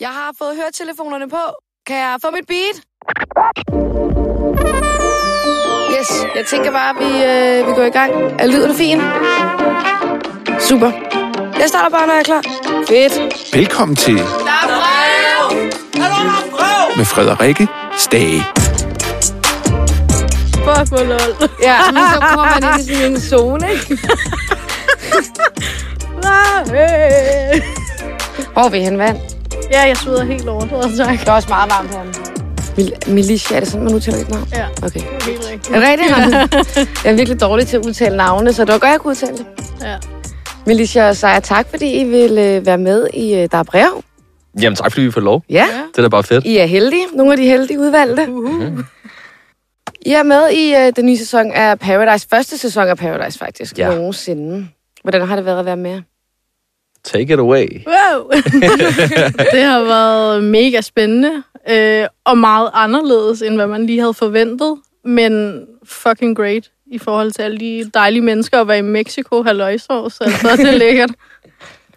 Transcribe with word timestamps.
Jeg 0.00 0.08
har 0.08 0.30
fået 0.38 0.56
høretelefonerne 0.56 1.28
på. 1.28 1.36
Kan 1.86 1.96
jeg 1.96 2.16
få 2.24 2.30
mit 2.30 2.46
beat? 2.46 2.76
Yes, 5.98 6.10
jeg 6.34 6.46
tænker 6.46 6.70
bare, 6.72 6.90
at 6.90 6.96
vi, 6.98 7.24
øh, 7.24 7.66
vi 7.68 7.72
går 7.74 7.82
i 7.82 7.90
gang. 7.90 8.12
Er 8.38 8.46
lyden 8.46 8.74
fin? 8.74 9.00
Super. 10.60 10.90
Jeg 11.58 11.68
starter 11.68 11.90
bare, 11.90 12.06
når 12.06 12.14
jeg 12.14 12.20
er 12.20 12.24
klar. 12.24 12.42
Fedt. 12.88 13.54
Velkommen 13.54 13.96
til 13.96 14.16
Der 14.16 14.22
er 14.22 14.26
brev! 14.66 15.70
med 16.96 17.04
Frederikke 17.04 17.68
Stage. 17.98 18.42
Fuck, 20.64 20.88
hvor 20.88 21.04
lol. 21.04 21.48
Ja, 21.62 21.90
men 21.92 22.02
så 22.14 22.20
kommer 22.20 22.60
man 22.60 22.80
ind 22.80 22.90
i 22.90 22.94
sådan 22.94 23.12
en 23.12 23.20
zone, 23.20 23.72
ikke? 23.72 23.98
Hvor 28.52 28.62
er 28.64 28.68
vi 28.68 28.80
hen, 28.80 28.98
vand? 28.98 29.18
Ja, 29.70 29.80
jeg 29.86 29.96
sveder 29.96 30.24
helt 30.24 30.48
over. 30.48 30.60
Det 30.60 30.96
tak. 30.96 31.20
Det 31.20 31.28
er 31.28 31.32
også 31.32 31.48
meget 31.48 31.70
varmt 31.70 31.90
herinde. 31.90 32.12
Mil- 32.76 33.14
Militia, 33.14 33.56
er 33.56 33.60
det 33.60 33.68
sådan, 33.68 33.84
man 33.84 33.94
udtaler 33.94 34.18
dit 34.18 34.28
navn? 34.30 34.48
Ja, 34.52 34.66
Okay. 34.82 35.00
helt 35.00 35.50
rigtigt. 35.52 35.76
Er 35.76 35.80
det 35.80 35.88
rigtigt? 35.88 36.14
Jeg 37.04 37.10
er 37.12 37.16
virkelig 37.16 37.40
dårlig 37.40 37.66
til 37.66 37.76
at 37.76 37.86
udtale 37.86 38.16
navne, 38.16 38.52
så 38.52 38.64
det 38.64 38.72
var 38.72 38.78
godt, 38.78 38.90
jeg 38.90 39.00
kunne 39.00 39.10
udtale 39.10 39.36
det. 39.38 39.46
Ja. 39.82 39.96
Militia 40.66 41.08
og 41.08 41.16
Seja, 41.16 41.40
tak 41.40 41.66
fordi 41.70 42.00
I 42.00 42.04
vil 42.04 42.38
øh, 42.38 42.66
være 42.66 42.78
med 42.78 43.08
i 43.14 43.34
øh, 43.34 43.48
Der 43.52 43.58
er 43.58 43.62
brev. 43.62 44.02
Jamen 44.62 44.76
tak, 44.76 44.92
fordi 44.92 45.04
vi 45.06 45.10
får 45.10 45.20
lov. 45.20 45.42
Ja, 45.50 45.54
Ja. 45.54 45.82
Det 45.92 45.98
er 45.98 46.02
da 46.02 46.08
bare 46.08 46.22
fedt. 46.22 46.46
I 46.46 46.56
er 46.58 46.66
heldige. 46.66 47.04
Nogle 47.14 47.32
af 47.32 47.38
de 47.38 47.44
heldige 47.44 47.80
udvalgte. 47.80 48.22
Uh-huh. 48.22 48.82
I 50.06 50.12
er 50.12 50.22
med 50.22 50.50
i 50.50 50.74
øh, 50.74 50.92
den 50.96 51.06
nye 51.06 51.16
sæson 51.16 51.52
af 51.52 51.78
Paradise. 51.78 52.26
Første 52.30 52.58
sæson 52.58 52.88
af 52.88 52.96
Paradise, 52.98 53.38
faktisk. 53.38 53.78
Ja. 53.78 53.94
Nogensinde. 53.94 54.68
Hvordan 55.02 55.28
har 55.28 55.36
det 55.36 55.44
været 55.44 55.58
at 55.58 55.64
være 55.64 55.76
med? 55.76 56.02
Take 57.04 57.32
it 57.32 57.38
away. 57.38 57.66
Wow. 57.86 58.30
det 59.52 59.62
har 59.62 59.82
været 59.84 60.44
mega 60.44 60.80
spændende, 60.80 61.42
øh, 61.70 62.06
og 62.24 62.38
meget 62.38 62.70
anderledes, 62.74 63.42
end 63.42 63.54
hvad 63.54 63.66
man 63.66 63.86
lige 63.86 64.00
havde 64.00 64.14
forventet. 64.14 64.76
Men 65.04 65.64
fucking 65.84 66.36
great 66.36 66.70
i 66.86 66.98
forhold 66.98 67.30
til 67.32 67.42
alle 67.42 67.58
de 67.60 67.90
dejlige 67.94 68.22
mennesker 68.22 68.60
at 68.60 68.68
være 68.68 68.78
i 68.78 68.82
Mexico, 68.82 69.42
halløjsovs. 69.42 70.20
Altså, 70.20 70.56
det 70.56 70.68
er 70.68 70.78
lækkert. 70.78 71.10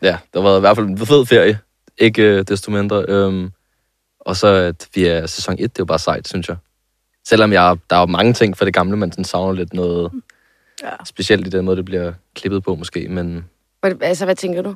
Ja, 0.02 0.08
det 0.34 0.42
har 0.42 0.42
været 0.42 0.58
i 0.58 0.60
hvert 0.60 0.76
fald 0.78 0.88
en 0.88 0.98
fed 0.98 1.26
ferie. 1.26 1.60
Ikke 1.98 2.22
øh, 2.24 2.44
desto 2.48 2.72
mindre. 2.72 3.06
Øhm, 3.08 3.52
og 4.20 4.36
så 4.36 4.48
at 4.48 4.88
vi 4.96 5.06
er 5.06 5.26
sæson 5.26 5.54
1, 5.54 5.60
det 5.60 5.66
er 5.66 5.70
jo 5.80 5.86
bare 5.86 6.00
sejt, 6.00 6.28
synes 6.28 6.48
jeg. 6.50 6.58
Selvom 7.28 7.54
jeg, 7.54 7.78
der 7.90 7.96
er 7.96 8.06
mange 8.06 8.34
ting 8.34 8.58
for 8.58 8.66
det 8.66 8.74
gamle, 8.74 8.98
man 8.98 9.12
sådan 9.12 9.24
savner 9.26 9.54
lidt 9.54 9.74
noget 9.74 10.12
Ja. 10.84 10.90
specielt 11.06 11.48
i 11.48 11.50
den 11.50 11.66
måde, 11.66 11.78
det 11.78 11.86
bliver 11.86 12.14
klippet 12.36 12.64
på 12.64 12.76
måske. 12.76 13.08
Men 13.10 13.46
Hvad- 13.82 14.02
Altså, 14.02 14.26
hvad 14.26 14.36
tænker 14.36 14.62
du? 14.62 14.76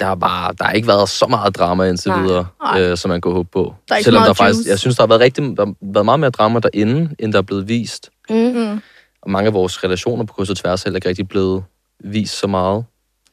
Der 0.00 0.06
har 0.06 0.14
bare 0.14 0.52
der 0.58 0.64
har 0.64 0.72
ikke 0.72 0.88
været 0.88 1.08
så 1.08 1.26
meget 1.26 1.56
drama 1.56 1.84
indtil 1.84 2.10
Nej. 2.10 2.22
videre, 2.22 2.46
Nej. 2.62 2.80
øh, 2.82 2.96
som 2.96 3.08
man 3.08 3.20
kunne 3.20 3.34
håbe 3.34 3.48
på. 3.52 3.74
Der 3.88 3.94
er 3.94 4.02
Selvom 4.02 4.20
meget 4.20 4.28
der 4.28 4.34
faktisk, 4.34 4.58
juice. 4.58 4.70
jeg 4.70 4.78
synes, 4.78 4.96
der 4.96 5.02
har 5.02 5.08
været, 5.08 5.20
rigtig, 5.20 5.56
der 5.56 5.66
har 5.66 5.74
været 5.80 6.04
meget 6.04 6.20
mere 6.20 6.30
drama 6.30 6.58
derinde, 6.60 7.10
end 7.18 7.32
der 7.32 7.38
er 7.38 7.42
blevet 7.42 7.68
vist. 7.68 8.10
Mm. 8.30 8.36
Mm. 8.36 8.80
Og 9.22 9.30
mange 9.30 9.46
af 9.48 9.54
vores 9.54 9.84
relationer 9.84 10.24
på 10.24 10.34
kryds 10.34 10.50
og 10.50 10.56
tværs 10.56 10.82
er 10.82 10.88
heller 10.88 10.96
ikke 10.96 11.08
rigtig 11.08 11.28
blevet 11.28 11.64
vist 12.04 12.38
så 12.38 12.46
meget. 12.46 12.84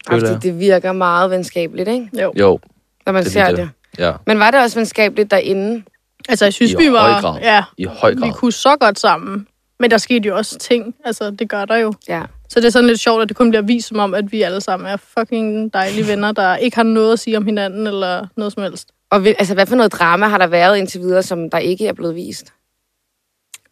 Altså, 0.09 0.39
det 0.41 0.59
virker 0.59 0.91
meget 0.91 1.31
venskabeligt, 1.31 1.89
ikke? 1.89 2.09
Jo. 2.21 2.33
Jo, 2.39 2.59
Når 3.05 3.13
man 3.13 3.23
Det 3.23 3.31
ser 3.31 3.49
det. 3.49 3.57
jeg. 3.57 3.69
ja, 3.99 4.11
Men 4.27 4.39
var 4.39 4.51
det 4.51 4.59
også 4.61 4.79
venskabeligt 4.79 5.31
derinde? 5.31 5.83
Altså, 6.29 6.45
jeg 6.45 6.53
synes, 6.53 6.71
I 6.71 6.75
vi 6.77 6.87
høj 6.87 7.09
var... 7.09 7.21
grad. 7.21 7.39
Ja, 7.41 7.63
i 7.77 7.85
høj 7.85 8.15
grad. 8.15 8.27
vi 8.27 8.33
kunne 8.33 8.51
så 8.51 8.75
godt 8.79 8.99
sammen. 8.99 9.47
Men 9.79 9.91
der 9.91 9.97
skete 9.97 10.27
jo 10.27 10.35
også 10.37 10.57
ting. 10.57 10.95
Altså, 11.05 11.31
det 11.31 11.49
gør 11.49 11.65
der 11.65 11.75
jo. 11.75 11.93
Ja. 12.07 12.21
Så 12.51 12.59
det 12.59 12.65
er 12.65 12.69
sådan 12.69 12.87
lidt 12.87 12.99
sjovt, 12.99 13.21
at 13.21 13.29
det 13.29 13.37
kun 13.37 13.49
bliver 13.49 13.61
vist 13.61 13.87
som 13.87 13.99
om, 13.99 14.13
at 14.13 14.31
vi 14.31 14.41
alle 14.41 14.61
sammen 14.61 14.87
er 14.87 14.97
fucking 14.97 15.73
dejlige 15.73 16.07
venner, 16.07 16.31
der 16.31 16.55
ikke 16.55 16.75
har 16.75 16.83
noget 16.83 17.13
at 17.13 17.19
sige 17.19 17.37
om 17.37 17.45
hinanden 17.45 17.87
eller 17.87 18.27
noget 18.37 18.53
som 18.53 18.63
helst. 18.63 18.87
Og 19.09 19.25
altså, 19.25 19.53
hvad 19.53 19.65
for 19.65 19.75
noget 19.75 19.91
drama 19.91 20.27
har 20.27 20.37
der 20.37 20.47
været 20.47 20.77
indtil 20.77 21.01
videre, 21.01 21.23
som 21.23 21.49
der 21.49 21.57
ikke 21.57 21.87
er 21.87 21.93
blevet 21.93 22.15
vist? 22.15 22.53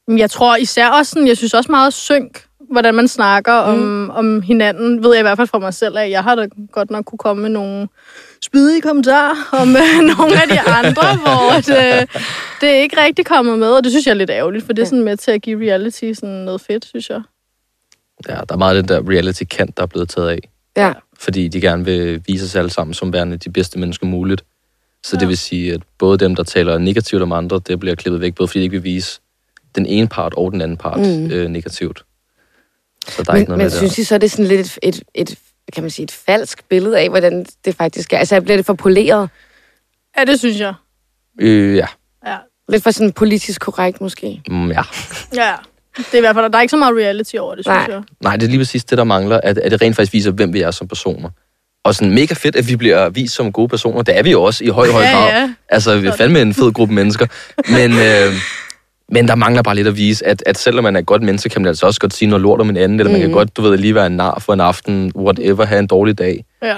Jeg 0.07 0.29
tror 0.31 0.55
især 0.55 0.89
også 0.89 1.09
sådan, 1.09 1.27
jeg 1.27 1.37
synes 1.37 1.53
også 1.53 1.71
meget 1.71 1.93
synk, 1.93 2.45
hvordan 2.71 2.95
man 2.95 3.07
snakker 3.07 3.75
mm. 3.75 4.09
om, 4.09 4.09
om 4.09 4.41
hinanden, 4.41 5.03
ved 5.03 5.11
jeg 5.11 5.19
i 5.19 5.23
hvert 5.23 5.37
fald 5.37 5.47
fra 5.47 5.59
mig 5.59 5.73
selv 5.73 5.97
af. 5.97 6.09
Jeg 6.09 6.23
har 6.23 6.35
da 6.35 6.47
godt 6.71 6.91
nok 6.91 7.05
kunne 7.05 7.19
komme 7.19 7.41
med 7.41 7.49
nogle 7.49 7.87
spydige 8.45 8.81
kommentarer 8.81 9.35
om 9.51 9.75
øh, 9.75 9.99
nogle 10.17 10.41
af 10.41 10.47
de 10.47 10.59
andre, 10.59 11.15
hvor 11.23 11.55
det, 11.55 12.09
det 12.61 12.69
er 12.69 12.81
ikke 12.81 13.01
rigtig 13.01 13.25
kommet 13.25 13.59
med, 13.59 13.71
og 13.71 13.83
det 13.83 13.91
synes 13.91 14.05
jeg 14.05 14.11
er 14.11 14.15
lidt 14.15 14.29
ærgerligt, 14.29 14.65
for 14.65 14.73
det 14.73 14.81
er 14.81 14.85
sådan 14.85 15.03
med 15.03 15.17
til 15.17 15.31
at 15.31 15.41
give 15.41 15.59
reality 15.65 16.13
sådan 16.13 16.35
noget 16.35 16.61
fedt, 16.61 16.85
synes 16.85 17.09
jeg. 17.09 17.21
Ja, 18.27 18.33
der 18.33 18.53
er 18.53 18.57
meget 18.57 18.77
af 18.77 18.83
den 18.83 18.89
der 18.89 19.11
reality-kant, 19.11 19.77
der 19.77 19.83
er 19.83 19.87
blevet 19.87 20.09
taget 20.09 20.29
af. 20.29 20.39
Ja. 20.77 20.93
Fordi 21.19 21.47
de 21.47 21.61
gerne 21.61 21.85
vil 21.85 22.23
vise 22.27 22.45
os 22.45 22.55
alle 22.55 22.69
sammen 22.69 22.93
som 22.93 23.13
værende 23.13 23.37
de 23.37 23.49
bedste 23.49 23.79
mennesker 23.79 24.07
muligt. 24.07 24.43
Så 25.03 25.15
ja. 25.15 25.19
det 25.19 25.27
vil 25.27 25.37
sige, 25.37 25.73
at 25.73 25.81
både 25.97 26.17
dem, 26.17 26.35
der 26.35 26.43
taler 26.43 26.77
negativt 26.77 27.21
om 27.21 27.31
andre, 27.31 27.61
det 27.67 27.79
bliver 27.79 27.95
klippet 27.95 28.21
væk, 28.21 28.35
både 28.35 28.47
fordi 28.47 28.59
de 28.59 28.63
ikke 28.63 28.73
vil 28.73 28.83
vise 28.83 29.19
den 29.75 29.85
ene 29.85 30.07
part 30.07 30.33
og 30.33 30.51
den 30.51 30.61
anden 30.61 30.77
part 30.77 30.99
mm. 30.99 31.31
øh, 31.31 31.49
negativt. 31.49 32.05
Så 33.07 33.23
der 33.23 33.31
er 33.31 33.33
Men, 33.33 33.41
ikke 33.41 33.49
noget 33.49 33.57
men 33.57 33.65
med 33.65 33.71
synes. 33.71 33.97
I 33.97 34.03
så, 34.03 34.17
det 34.17 34.23
er 34.23 34.29
sådan 34.29 34.45
lidt 34.45 34.79
et, 34.83 34.95
et, 34.95 35.03
et, 35.13 35.39
kan 35.73 35.83
man 35.83 35.89
sige, 35.89 36.03
et 36.03 36.11
falsk 36.11 36.63
billede 36.69 36.99
af, 36.99 37.09
hvordan 37.09 37.45
det 37.65 37.75
faktisk 37.75 38.13
er? 38.13 38.17
Altså, 38.17 38.41
bliver 38.41 38.57
det 38.57 38.65
for 38.65 38.73
poleret? 38.73 39.29
Ja, 40.17 40.25
det 40.25 40.39
synes 40.39 40.59
jeg. 40.59 40.73
Øh, 41.41 41.75
ja. 41.75 41.87
Ja. 42.25 42.37
Lidt 42.69 42.83
for 42.83 42.91
sådan 42.91 43.11
politisk 43.11 43.61
korrekt, 43.61 44.01
måske? 44.01 44.41
Mm, 44.47 44.71
ja. 44.71 44.81
ja. 45.35 45.55
Det 45.99 46.13
er 46.13 46.17
i 46.17 46.19
hvert 46.21 46.35
fald, 46.35 46.51
der 46.51 46.57
er 46.57 46.61
ikke 46.61 46.71
så 46.71 46.77
meget 46.77 46.95
reality 46.97 47.35
over 47.35 47.55
det, 47.55 47.65
synes 47.65 47.75
Nej. 47.75 47.85
jeg. 47.89 48.01
Nej, 48.23 48.35
det 48.35 48.43
er 48.45 48.49
lige 48.49 48.59
præcis 48.59 48.83
det, 48.83 48.97
der 48.97 49.03
mangler, 49.03 49.39
at, 49.43 49.57
at 49.57 49.71
det 49.71 49.81
rent 49.81 49.95
faktisk 49.95 50.13
viser, 50.13 50.31
hvem 50.31 50.53
vi 50.53 50.61
er 50.61 50.71
som 50.71 50.87
personer. 50.87 51.29
Og 51.83 51.95
sådan 51.95 52.13
mega 52.13 52.33
fedt, 52.33 52.55
at 52.55 52.67
vi 52.69 52.75
bliver 52.75 53.09
vist 53.09 53.35
som 53.35 53.51
gode 53.51 53.67
personer. 53.67 54.01
Det 54.01 54.17
er 54.17 54.23
vi 54.23 54.31
jo 54.31 54.43
også 54.43 54.63
i 54.63 54.67
høj, 54.67 54.89
høj 54.91 55.01
Ja, 55.01 55.11
grad. 55.11 55.27
ja. 55.29 55.53
Altså, 55.69 55.97
vi 55.97 56.07
er 56.07 56.15
fandme 56.15 56.41
en 56.41 56.53
fed 56.53 56.71
gruppe 56.71 56.93
mennesker. 56.93 57.25
Men, 57.71 57.91
øh, 57.91 58.33
men 59.11 59.27
der 59.27 59.35
mangler 59.35 59.61
bare 59.61 59.75
lidt 59.75 59.87
at 59.87 59.97
vise, 59.97 60.25
at, 60.27 60.43
at 60.45 60.57
selvom 60.57 60.83
man 60.83 60.95
er 60.95 60.99
et 60.99 61.05
godt 61.05 61.21
menneske, 61.23 61.49
kan 61.49 61.61
man 61.61 61.67
altså 61.67 61.85
også 61.85 61.99
godt 61.99 62.13
sige 62.13 62.29
noget 62.29 62.41
lort 62.41 62.61
om 62.61 62.69
en 62.69 62.77
anden, 62.77 62.99
eller 62.99 63.11
man 63.11 63.21
kan 63.21 63.29
Mhm. 63.29 63.33
godt, 63.37 63.57
du 63.57 63.61
ved, 63.61 63.77
lige 63.77 63.95
være 63.95 64.05
en 64.07 64.11
nar 64.17 64.39
for 64.39 64.53
en 64.53 64.59
aften, 64.59 65.11
whatever, 65.15 65.65
have 65.65 65.79
en 65.79 65.87
dårlig 65.87 66.17
dag. 66.17 66.45
Ja. 66.63 66.75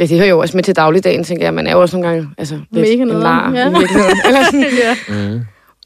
Ja, 0.00 0.06
det 0.06 0.18
hører 0.18 0.28
jo 0.28 0.38
også 0.38 0.56
med 0.56 0.64
til 0.64 0.76
dagligdagen, 0.76 1.24
tænker 1.24 1.44
jeg. 1.46 1.54
Man 1.54 1.66
er 1.66 1.72
jo 1.72 1.80
også 1.80 1.96
nogle 1.96 2.08
gange 2.08 2.30
altså, 2.38 2.54
lidt 2.72 2.88
Mega 2.98 3.02
en 3.02 3.08
nar, 3.20 3.52
ja. 3.54 3.68
i 3.68 3.72
virkeligheden. 3.78 4.16
Eller 4.26 4.44
sådan. 4.44 4.64
ja. 4.84 4.96
Mm. 5.08 5.40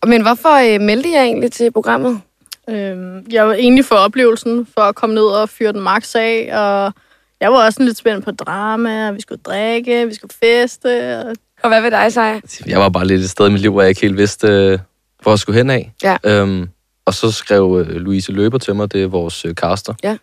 Men 0.08 0.22
hvorfor 0.22 0.74
øh, 0.74 0.80
meldte 0.80 1.08
jeg 1.10 1.22
egentlig 1.24 1.52
til 1.52 1.70
programmet? 1.72 2.20
Øhm, 2.70 3.26
jeg 3.30 3.48
var 3.48 3.54
egentlig 3.54 3.84
for 3.84 3.94
oplevelsen, 3.94 4.66
for 4.74 4.80
at 4.80 4.94
komme 4.94 5.14
ned 5.14 5.24
og 5.24 5.48
fyre 5.48 5.72
den 5.72 5.80
max 5.80 6.14
af, 6.14 6.50
og 6.52 6.92
jeg 7.40 7.52
var 7.52 7.64
også 7.64 7.76
sådan 7.76 7.86
lidt 7.86 7.98
spændt 7.98 8.24
på 8.24 8.30
drama, 8.30 9.08
og 9.08 9.14
vi 9.14 9.20
skulle 9.20 9.40
drikke, 9.44 10.06
vi 10.06 10.14
skulle 10.14 10.34
feste. 10.44 11.18
Og... 11.18 11.34
Og 11.62 11.68
hvad 11.68 11.82
ved 11.82 11.90
dig, 11.90 12.12
Seja? 12.12 12.40
Jeg 12.66 12.80
var 12.80 12.88
bare 12.88 13.06
lidt 13.06 13.20
et 13.20 13.30
sted 13.30 13.46
i 13.48 13.50
mit 13.50 13.60
liv, 13.60 13.72
hvor 13.72 13.82
jeg 13.82 13.88
ikke 13.88 14.00
helt 14.00 14.16
vidste, 14.16 14.48
øh, 14.48 14.78
hvor 15.22 15.32
jeg 15.32 15.38
skulle 15.38 15.58
hen 15.58 15.70
af. 15.70 15.92
Ja. 16.02 16.16
Øhm, 16.24 16.68
og 17.06 17.14
så 17.14 17.30
skrev 17.30 17.84
øh, 17.88 17.96
Louise 17.96 18.32
Løber 18.32 18.58
til 18.58 18.74
mig, 18.74 18.92
det 18.92 19.02
er 19.02 19.06
vores 19.06 19.44
øh, 19.44 19.54
caster. 19.54 19.94
Ja. 20.02 20.16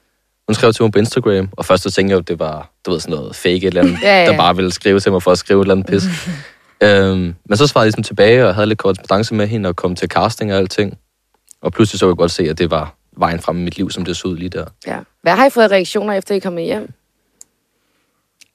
Hun 0.47 0.55
skrev 0.55 0.73
til 0.73 0.83
mig 0.83 0.91
på 0.91 0.99
Instagram, 0.99 1.49
og 1.57 1.65
først 1.65 1.83
så 1.83 1.91
tænkte 1.91 2.11
jeg 2.11 2.15
jo, 2.17 2.21
det 2.21 2.39
var 2.39 2.71
du 2.85 2.91
ved, 2.91 2.99
sådan 2.99 3.15
noget 3.15 3.35
fake 3.35 3.55
et 3.55 3.63
eller 3.63 3.81
andet, 3.81 3.97
Ja, 4.03 4.23
ja. 4.23 4.31
der 4.31 4.37
bare 4.37 4.55
ville 4.55 4.71
skrive 4.71 4.99
til 4.99 5.11
mig 5.11 5.23
for 5.23 5.31
at 5.31 5.37
skrive 5.37 5.59
et 5.59 5.63
eller 5.63 5.75
andet 5.75 5.87
pis. 5.87 6.03
øhm, 6.83 7.35
men 7.49 7.57
så 7.57 7.67
svarede 7.67 7.85
jeg 7.85 7.87
ligesom 7.87 8.03
tilbage, 8.03 8.47
og 8.47 8.55
havde 8.55 8.67
lidt 8.67 8.79
korrespondence 8.79 9.33
med 9.33 9.47
hende, 9.47 9.69
og 9.69 9.75
kom 9.75 9.95
til 9.95 10.07
casting 10.07 10.53
og 10.53 10.57
alting. 10.57 10.97
Og 11.61 11.71
pludselig 11.71 11.99
så 11.99 12.05
kunne 12.05 12.11
jeg 12.13 12.17
godt 12.17 12.31
se, 12.31 12.43
at 12.43 12.57
det 12.57 12.71
var 12.71 12.93
vejen 13.17 13.39
frem 13.39 13.57
i 13.57 13.61
mit 13.61 13.77
liv, 13.77 13.91
som 13.91 14.05
det 14.05 14.17
så 14.17 14.27
ud 14.27 14.37
lige 14.37 14.49
der. 14.49 14.65
Ja. 14.87 14.97
Hvad 15.21 15.33
har 15.33 15.45
I 15.45 15.49
fået 15.49 15.71
reaktioner, 15.71 16.13
efter 16.13 16.35
I 16.35 16.39
kommet 16.39 16.63
hjem? 16.63 16.93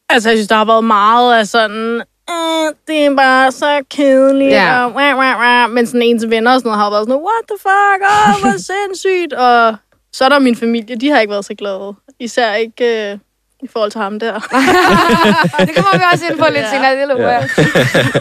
Altså, 0.09 0.29
jeg 0.29 0.39
synes, 0.39 0.49
der 0.49 0.57
har 0.57 0.65
været 0.65 0.85
meget 0.85 1.39
af 1.39 1.47
sådan, 1.47 2.03
øh, 2.31 2.73
det 2.89 3.07
er 3.07 3.15
bare 3.17 3.53
så 3.53 3.83
kedeligt, 3.91 4.51
Ja. 4.51 4.85
og 4.85 4.93
wah, 4.93 5.19
wah, 5.19 5.39
wah. 5.41 5.71
men 5.71 5.87
sådan 5.87 6.03
ens 6.03 6.25
venner 6.29 6.53
og 6.55 6.61
sådan 6.61 6.69
noget 6.69 6.83
har 6.83 6.91
været 6.91 7.07
sådan, 7.09 7.23
what 7.23 7.45
the 7.49 7.59
fuck, 7.61 8.01
åh, 8.13 8.41
hvor 8.43 8.59
sindssygt, 8.73 9.33
og 9.33 9.77
så 10.13 10.25
er 10.25 10.29
der 10.29 10.39
min 10.39 10.57
familie, 10.57 10.97
de 10.97 11.09
har 11.11 11.21
ikke 11.21 11.31
været 11.31 11.45
så 11.45 11.55
glade. 11.55 11.95
Især 12.21 12.55
ikke 12.55 13.11
øh, 13.13 13.19
i 13.63 13.67
forhold 13.69 13.91
til 13.91 14.01
ham 14.01 14.19
der. 14.21 14.33
det 15.67 15.75
kommer 15.77 15.99
vi 15.99 16.03
også 16.13 16.25
ind 16.31 16.39
på 16.39 16.45
lidt 16.49 16.59
Ja. 16.59 16.71
senere, 16.71 17.01
det 17.01 17.09
lover 17.09 17.23
Ja. 17.23 17.29
jeg. 17.39 17.49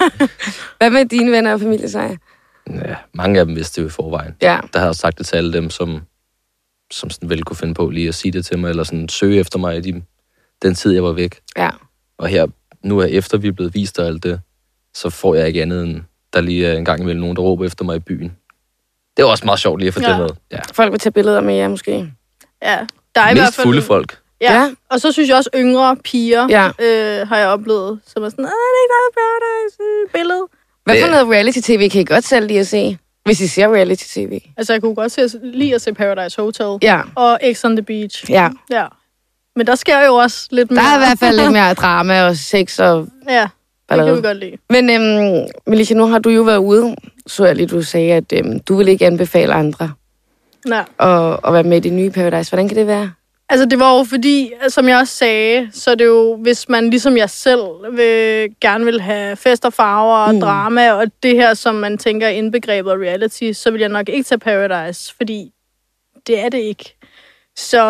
Hvad 0.78 0.90
med 0.90 1.06
dine 1.06 1.32
venner 1.32 1.54
og 1.54 1.60
familie, 1.60 1.90
Seja? 1.90 2.16
Ja, 2.70 2.96
mange 3.14 3.40
af 3.40 3.46
dem 3.46 3.56
vidste 3.56 3.76
det 3.76 3.84
jo 3.84 3.88
i 3.88 3.92
forvejen. 3.92 4.36
Ja. 4.42 4.60
Der 4.74 4.80
havde 4.80 4.88
jeg 4.90 4.96
sagt 4.96 5.18
det 5.18 5.26
til 5.26 5.36
alle 5.36 5.54
dem, 5.54 5.70
som, 5.70 6.02
som 6.92 7.10
sådan 7.10 7.30
vel 7.30 7.44
kunne 7.44 7.58
finde 7.58 7.74
på 7.74 7.90
lige 7.90 8.08
at 8.08 8.16
sige 8.16 8.32
det 8.32 8.46
til 8.46 8.60
mig, 8.60 8.70
eller 8.70 8.84
sådan 8.84 9.10
søge 9.10 9.40
efter 9.40 9.60
mig 9.60 9.78
i 9.78 9.82
de, 9.82 10.04
den 10.62 10.76
tid, 10.76 10.92
jeg 10.92 11.04
var 11.04 11.12
væk. 11.12 11.40
Ja. 11.58 11.70
Og 12.18 12.28
her, 12.28 12.48
nu 12.84 13.00
er 13.00 13.06
efter 13.06 13.38
vi 13.38 13.48
er 13.48 13.52
blevet 13.52 13.74
vist 13.74 14.00
og 14.00 14.08
alt 14.08 14.24
det, 14.24 14.42
så 14.94 15.10
får 15.10 15.36
jeg 15.36 15.48
ikke 15.48 15.62
andet 15.62 15.84
end, 15.84 16.02
der 16.34 16.42
lige 16.42 16.68
er 16.68 16.78
en 16.78 16.86
gang 16.86 17.02
imellem 17.02 17.22
nogen, 17.22 17.36
der 17.36 17.42
råber 17.42 17.66
efter 17.66 17.86
mig 17.86 17.96
i 17.96 18.00
byen. 18.00 18.38
Det 19.18 19.24
er 19.24 19.28
også 19.28 19.46
meget 19.46 19.60
sjovt 19.60 19.80
lige 19.80 19.88
at 19.88 19.94
få 19.94 20.02
Ja. 20.02 20.10
det 20.12 20.20
med. 20.20 20.30
Ja. 20.52 20.60
Folk 20.74 20.92
vil 20.92 21.00
tage 21.00 21.14
billeder 21.14 21.42
med 21.42 21.56
jer, 21.56 21.68
måske. 21.68 21.92
Ja, 22.64 22.80
der 23.16 23.22
er 23.22 23.30
i 23.30 23.34
hvert 23.34 23.46
Mest 23.46 23.56
fald... 23.56 23.66
fulde 23.66 23.82
folk. 23.82 24.20
Ja. 24.42 24.54
Ja. 24.54 24.72
Og 24.90 25.02
så 25.02 25.12
synes 25.12 25.30
jeg 25.30 25.38
også, 25.38 25.50
yngre 25.56 25.98
piger 26.04 26.48
Ja. 26.50 26.66
øh, 26.68 27.28
har 27.28 27.38
jeg 27.38 27.48
oplevet, 27.48 28.00
som 28.06 28.24
er 28.24 28.30
sådan, 28.30 28.46
"Åh, 28.46 28.50
det 28.50 28.80
er 28.80 28.84
ikke 28.84 28.94
noget 28.94 29.14
Paradise-billede. 29.20 30.48
Hvad 30.86 30.96
for 30.96 31.08
Det- 31.08 31.12
noget 31.12 31.28
reality-tv 31.30 31.90
kan 31.90 32.02
I 32.02 32.06
godt 32.06 32.24
selv 32.24 32.48
lide 32.48 32.60
at 32.60 32.68
se? 32.68 32.98
Hvis 33.26 33.42
I 33.42 33.48
ser 33.48 33.68
reality-tv. 33.68 34.40
Altså, 34.58 34.74
jeg 34.74 34.82
kunne 34.82 34.96
godt 34.96 35.12
se, 35.12 35.22
lide 35.44 35.76
at 35.76 35.82
se 35.82 35.94
Paradise 35.94 36.42
Hotel 36.42 36.78
Ja. 36.82 37.02
og 37.16 37.40
X 37.54 37.66
on 37.66 37.76
the 37.76 37.84
Beach. 37.84 38.30
Ja. 38.32 38.50
Ja. 38.72 38.86
Men 39.56 39.68
der 39.68 39.76
sker 39.76 40.06
jo 40.06 40.16
også 40.16 40.48
lidt 40.52 40.70
Der 40.70 40.76
mere. 40.76 40.84
er 40.92 40.96
i 40.96 41.00
hvert 41.00 41.20
fald 41.20 41.38
lidt 41.42 41.52
mere 41.52 41.74
drama 41.74 42.24
og 42.24 42.36
sex 42.38 42.80
og 42.80 43.08
Ja. 43.30 43.42
kan 43.42 43.50
allerede. 43.90 44.16
vi 44.16 44.22
godt 44.28 44.38
lide. 44.38 44.58
Men 44.70 44.90
øhm, 44.90 45.48
Melissa, 45.68 45.94
nu 45.94 46.06
har 46.08 46.20
du 46.20 46.30
jo 46.30 46.42
været 46.42 46.58
ude, 46.58 46.96
så 47.28 47.46
jeg 47.46 47.56
lige, 47.56 47.68
du 47.68 47.82
sagde, 47.82 48.14
at 48.14 48.34
øhm, 48.34 48.60
du 48.60 48.76
vil 48.76 48.88
ikke 48.88 49.06
anbefale 49.06 49.54
andre 49.54 49.92
Ja. 50.70 50.80
at, 51.00 51.40
at 51.48 51.54
være 51.54 51.64
med 51.64 51.78
i 51.78 51.80
det 51.80 51.94
nye 51.94 52.10
Paradise. 52.10 52.52
Hvordan 52.52 52.68
kan 52.68 52.78
det 52.78 52.88
være? 52.88 53.12
Altså, 53.54 53.66
det 53.66 53.80
var 53.80 53.98
jo 53.98 54.04
fordi, 54.04 54.52
som 54.68 54.88
jeg 54.90 54.98
også 54.98 55.16
sagde, 55.16 55.70
så 55.72 55.92
er 55.92 55.96
det 55.96 56.06
jo, 56.06 56.36
hvis 56.36 56.70
man 56.70 56.90
ligesom 56.90 57.18
jeg 57.18 57.30
selv 57.30 57.62
vil, 57.92 58.50
gerne 58.62 58.86
vil 58.86 59.02
have 59.02 59.36
fest 59.36 59.66
og 59.66 59.74
farver 59.74 60.16
og 60.18 60.34
Mm. 60.36 60.42
drama, 60.42 60.92
og 60.92 61.08
det 61.24 61.36
her, 61.36 61.54
som 61.54 61.76
man 61.76 61.98
tænker 61.98 62.28
er 62.28 62.32
indbegrebet 62.32 62.92
reality, 62.94 63.52
så 63.52 63.72
vil 63.72 63.80
jeg 63.80 63.90
nok 63.90 64.10
ikke 64.10 64.24
tage 64.24 64.40
Paradise, 64.40 65.14
fordi 65.18 65.52
det 66.28 66.40
er 66.40 66.50
det 66.50 66.58
ikke. 66.58 66.96
Så, 67.56 67.82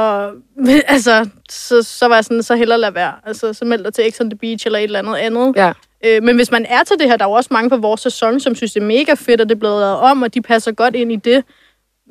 altså, 0.88 1.30
så, 1.50 1.84
så 1.84 2.08
var 2.08 2.16
jeg 2.16 2.26
sådan, 2.26 2.44
så 2.44 2.56
hellere 2.56 2.80
lade 2.80 2.96
være. 2.96 3.14
Altså, 3.26 3.54
så 3.54 3.66
meld 3.66 3.84
dig 3.84 3.94
til 3.94 4.12
X 4.14 4.22
on 4.22 4.30
the 4.30 4.38
Beach 4.38 4.66
eller 4.66 4.80
et 4.80 4.84
eller 4.84 5.00
andet 5.00 5.16
andet. 5.16 5.56
Ja. 5.56 5.74
Øh, 6.06 6.24
men 6.24 6.36
hvis 6.36 6.52
man 6.52 6.66
er 6.66 6.84
til 6.84 7.00
det 7.00 7.10
her, 7.10 7.18
der 7.18 7.26
er 7.26 7.30
jo 7.30 7.34
også 7.34 7.50
mange 7.54 7.70
på 7.70 7.78
vores 7.78 8.02
sæson, 8.02 8.40
som 8.40 8.56
synes, 8.56 8.74
det 8.74 8.82
er 8.82 8.88
mega 8.88 9.14
fedt, 9.14 9.42
og 9.42 9.50
det 9.50 9.56
er 9.56 9.60
blevet 9.60 9.80
lavet 9.80 9.98
om, 9.98 10.22
og 10.22 10.34
de 10.34 10.42
passer 10.42 10.72
godt 10.72 10.96
ind 10.96 11.12
i 11.12 11.16
det. 11.16 11.44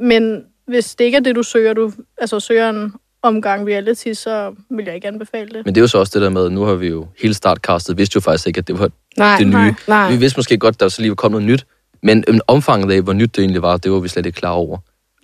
Men 0.01 0.45
hvis 0.69 0.95
det 0.95 1.05
ikke 1.05 1.17
er 1.17 1.21
det, 1.21 1.37
du 1.37 1.43
søger, 1.43 1.73
du 1.73 1.93
altså 2.19 2.41
søger 2.41 2.71
en 2.71 2.93
omgang 3.23 3.69
reality, 3.69 4.13
så 4.13 4.55
vil 4.71 4.85
jeg 4.85 4.95
ikke 4.95 5.09
anbefale 5.09 5.49
det. 5.49 5.65
Men 5.65 5.75
det 5.75 5.81
er 5.81 5.83
jo 5.83 5.87
så 5.89 5.99
også 5.99 6.11
det 6.19 6.23
der 6.23 6.31
med, 6.31 6.51
nu 6.51 6.63
har 6.63 6.75
vi 6.75 6.89
jo 6.89 7.07
hele 7.23 7.35
startcastet, 7.35 7.99
vidste 7.99 8.17
jo 8.17 8.21
faktisk 8.21 8.47
ikke, 8.47 8.59
at 8.59 8.67
det 8.69 8.79
var 8.79 8.91
Nej, 9.17 9.37
det 9.39 9.47
nye. 9.47 9.53
nej, 9.53 9.75
nej. 9.89 10.11
Vi 10.11 10.17
vidste 10.17 10.39
måske 10.39 10.59
godt, 10.59 10.75
at 10.75 10.81
der 10.81 10.89
så 10.89 11.01
lige 11.03 11.11
var 11.11 11.15
kommet 11.15 11.43
noget 11.43 11.53
nyt, 11.53 11.67
men 12.03 12.25
øhm, 12.29 12.41
omfanget 12.47 12.93
af, 12.93 13.03
hvor 13.03 13.13
nyt 13.13 13.37
det 13.37 13.43
egentlig 13.43 13.63
var, 13.63 13.77
det 13.77 13.93
var 13.93 13.99
vi 13.99 14.09
slet 14.09 14.27
ikke 14.27 14.37
klar 14.37 14.51
over. 14.51 14.79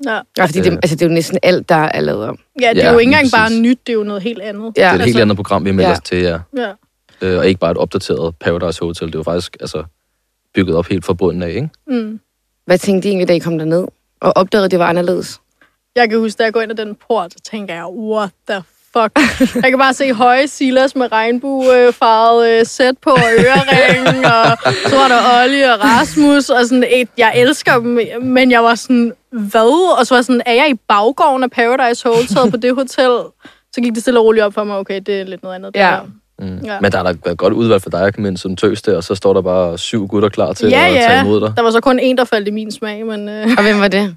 Ja, 0.07 0.21
Ja, 0.39 0.45
fordi 0.45 0.59
det, 0.61 0.67
Øh. 0.73 0.79
altså, 0.83 0.97
det 0.97 1.03
er 1.03 1.07
jo 1.09 1.15
næsten 1.15 1.39
alt, 1.43 1.69
der 1.69 1.75
er 1.75 2.01
lavet 2.01 2.25
om. 2.25 2.39
ja 2.61 2.71
det 2.75 2.83
er 2.83 2.87
Ja, 2.87 2.93
jo 2.93 2.99
ikke 2.99 3.09
engang 3.09 3.29
bare 3.33 3.51
nyt, 3.61 3.79
det 3.87 3.93
er 3.93 3.97
jo 3.97 4.03
noget 4.03 4.23
helt 4.23 4.43
andet. 4.43 4.63
Ja. 4.65 4.69
Det 4.69 4.83
er 4.83 4.87
et 4.87 4.93
helt 4.93 5.03
Altså- 5.03 5.21
andet 5.21 5.37
program, 5.37 5.65
vi 5.65 5.71
har 5.71 5.75
meldt 5.75 5.89
Ja. 5.89 5.93
os 5.93 6.01
til, 6.05 6.19
ja. 6.19 6.39
Ja. 6.57 6.73
Øh, 7.23 7.39
og 7.39 7.49
ikke 7.49 7.61
bare 7.61 7.71
et 7.71 7.77
opdateret 7.77 8.35
Paradise 8.37 8.81
Hotel. 8.81 9.07
Det 9.09 9.17
var 9.17 9.23
faktisk 9.23 9.57
altså, 9.61 9.85
bygget 10.55 10.77
op 10.77 10.87
helt 10.87 11.05
fra 11.05 11.13
bunden 11.13 11.43
af, 11.43 11.49
ikke? 11.49 11.69
Mm. 11.87 12.21
Hvad 12.67 12.79
tænkte 12.79 13.09
I 13.09 13.11
egentlig, 13.11 13.29
da 13.29 13.33
I 13.33 13.39
kom 13.39 13.59
derned? 13.59 13.87
Og 14.21 14.33
opdagede, 14.37 14.65
at 14.65 14.71
det 14.71 14.79
var 14.79 14.87
anderledes? 14.87 15.41
Jeg 15.99 16.11
kan 16.11 16.19
huske, 16.19 16.39
da 16.39 16.45
jeg 16.45 16.53
går 16.53 16.61
ind 16.61 16.71
ad 16.71 16.77
den 16.77 16.97
port, 17.09 17.33
så 17.33 17.39
tænker 17.51 17.75
jeg, 17.75 17.87
what 17.87 18.31
the 18.51 18.63
fuck. 18.93 19.13
Jeg 19.63 19.71
kan 19.71 19.79
bare 19.79 19.95
se 19.95 20.13
høje 20.13 20.49
Silas 20.49 20.97
med 20.97 21.13
regnbuefarvet 21.13 22.49
øh, 22.61 22.67
sæt 22.67 22.95
på 23.03 23.11
og 23.11 23.19
ørering, 23.39 24.07
og 24.35 24.73
så 24.91 24.97
var 24.97 25.09
der 25.09 25.43
Olli 25.45 25.63
og 25.63 25.85
Rasmus, 25.85 26.51
og 26.51 26.65
sådan 26.65 26.85
et, 26.91 27.09
jeg 27.19 27.33
elsker 27.37 27.79
dem, 27.79 27.99
men 28.23 28.51
jeg 28.51 28.63
var 28.65 28.75
sådan, 28.75 29.13
hvad? 29.33 29.99
Og 29.99 30.07
så 30.07 30.15
var 30.15 30.23
sådan, 30.23 30.43
er 30.47 30.53
jeg 30.53 30.71
i 30.71 30.75
baggården 30.89 31.43
af 31.43 31.51
Paradise 31.51 32.09
Hotel 32.09 32.51
på 32.51 32.57
det 32.57 32.75
hotel? 32.75 33.19
Så 33.73 33.81
gik 33.83 33.95
det 33.95 34.03
stille 34.03 34.21
og 34.21 34.25
roligt 34.25 34.45
op 34.45 34.55
for 34.55 34.65
mig, 34.65 34.77
okay, 34.77 35.01
det 35.07 35.21
er 35.21 35.25
lidt 35.25 35.43
noget 35.43 35.55
andet. 35.57 35.75
det 35.75 35.81
Ja. 35.81 35.91
her. 35.91 36.01
Mm. 36.39 36.59
Ja. 36.65 36.81
Men 36.81 36.93
der 36.93 36.99
er 36.99 37.03
da 37.03 37.13
været 37.25 37.39
godt 37.39 37.53
udvalg 37.53 37.83
for 37.83 37.91
dig 37.91 38.03
at 38.07 38.15
komme 38.15 38.29
ind 38.29 38.37
som 38.37 38.57
tøs 38.57 38.83
der, 38.83 38.97
og 38.97 39.05
så 39.05 39.15
står 39.15 39.33
der 39.33 39.43
bare 39.43 39.79
syv 39.79 40.07
gutter 40.07 40.29
klar 40.29 40.53
til 40.53 40.69
ja, 40.69 40.87
at 40.87 40.95
ja. 40.95 41.01
tage 41.01 41.21
imod 41.21 41.41
dig. 41.41 41.53
Der 41.57 41.63
var 41.63 41.71
så 41.71 41.81
kun 41.81 41.99
en, 41.99 42.19
der 42.19 42.25
faldt 42.25 42.49
i 42.49 42.51
min 42.51 42.71
smag, 42.73 43.07
men 43.07 43.29
øh, 43.29 43.47
Og 43.57 43.63
hvem 43.63 43.81
var 43.81 43.89
det? 43.89 44.17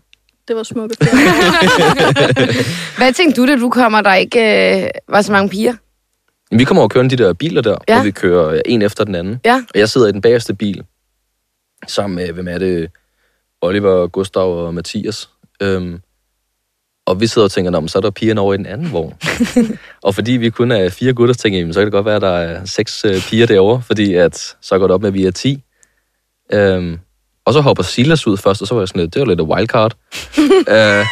Det 0.51 0.57
var 0.57 0.63
smukke. 0.63 0.95
Hvad 2.97 3.13
tænkte 3.13 3.41
du, 3.41 3.47
da 3.47 3.55
du 3.55 3.69
kommer, 3.69 4.01
der 4.01 4.13
ikke 4.13 4.39
øh, 4.83 4.89
var 5.09 5.21
så 5.21 5.31
mange 5.31 5.49
piger? 5.49 5.73
Vi 6.55 6.63
kommer 6.63 6.81
over 6.81 6.87
kørende 6.89 7.17
de 7.17 7.23
der 7.23 7.33
biler 7.33 7.61
der, 7.61 7.77
Ja. 7.87 7.95
hvor 7.95 8.03
vi 8.03 8.11
kører 8.11 8.61
en 8.65 8.81
efter 8.81 9.03
den 9.03 9.15
anden. 9.15 9.39
Ja. 9.45 9.55
Og 9.73 9.79
jeg 9.79 9.89
sidder 9.89 10.07
i 10.07 10.11
den 10.11 10.21
bagerste 10.21 10.53
bil, 10.53 10.83
sammen 11.87 12.15
med, 12.15 12.31
hvem 12.31 12.47
er 12.47 12.57
det, 12.57 12.91
Oliver, 13.61 14.07
Gustav 14.07 14.65
og 14.65 14.73
Mathias. 14.73 15.29
Øhm, 15.61 15.99
og 17.05 17.19
vi 17.21 17.27
sidder 17.27 17.45
og 17.45 17.51
tænker, 17.51 17.71
"Nå, 17.71 17.79
men 17.79 17.87
så 17.89 17.97
er 17.97 18.01
der 18.01 18.09
pigerne 18.11 18.41
over 18.41 18.53
i 18.53 18.57
den 18.57 18.65
anden 18.65 18.91
vogn. 18.91 19.13
og 20.03 20.15
fordi 20.15 20.31
vi 20.31 20.49
kun 20.49 20.71
er 20.71 20.89
fire 20.89 21.13
gutter, 21.13 21.33
så 21.33 21.39
tænker 21.39 21.57
jeg, 21.57 21.61
"Jamen, 21.61 21.73
så 21.73 21.79
kan 21.79 21.85
det 21.85 21.91
godt 21.93 22.05
være, 22.05 22.15
at 22.15 22.21
der 22.21 22.37
er 22.37 22.65
seks 22.65 23.05
øh, 23.05 23.21
piger 23.29 23.47
derovre, 23.47 23.81
fordi 23.81 24.13
at, 24.13 24.55
så 24.61 24.77
går 24.79 24.87
det 24.87 24.93
op 24.93 25.01
med, 25.01 25.07
at 25.09 25.13
vi 25.13 25.25
er 25.25 25.31
ti. 25.31 25.63
Øhm, 26.53 26.99
og 27.45 27.53
så 27.53 27.61
hopper 27.61 27.83
Silas 27.83 28.27
ud 28.27 28.37
først, 28.37 28.61
og 28.61 28.67
så 28.67 28.73
var 28.75 28.81
jeg 28.81 28.87
sådan 28.87 29.01
lidt, 29.01 29.13
det 29.13 29.19
var 29.19 29.25
lidt 29.25 29.39
af 29.39 29.43
wildcard. 29.43 29.95
øh, 30.75 31.05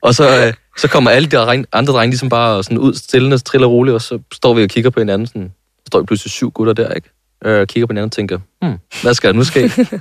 og 0.00 0.14
så, 0.14 0.46
øh, 0.46 0.54
så 0.78 0.88
kommer 0.88 1.10
alle 1.10 1.28
de 1.28 1.38
andre 1.72 1.92
drenge 1.92 2.10
ligesom 2.10 2.28
bare 2.28 2.62
sådan 2.64 2.78
ud, 2.78 2.94
stillende, 2.94 3.38
triller 3.38 3.68
roligt, 3.68 3.94
og 3.94 4.00
så 4.02 4.18
står 4.32 4.54
vi 4.54 4.62
og 4.62 4.68
kigger 4.68 4.90
på 4.90 5.00
hinanden. 5.00 5.26
Sådan, 5.26 5.52
så 5.78 5.82
står 5.86 6.00
vi 6.00 6.06
pludselig 6.06 6.30
syv 6.30 6.50
gutter 6.50 6.72
der, 6.72 6.92
ikke? 6.92 7.10
Øh, 7.44 7.66
kigger 7.66 7.86
på 7.86 7.92
hinanden 7.92 8.08
og 8.08 8.12
tænker, 8.12 8.38
hmm, 8.62 8.78
hvad 9.02 9.14
skal 9.14 9.30
der 9.30 9.36
nu 9.36 9.44
ske? 9.44 9.70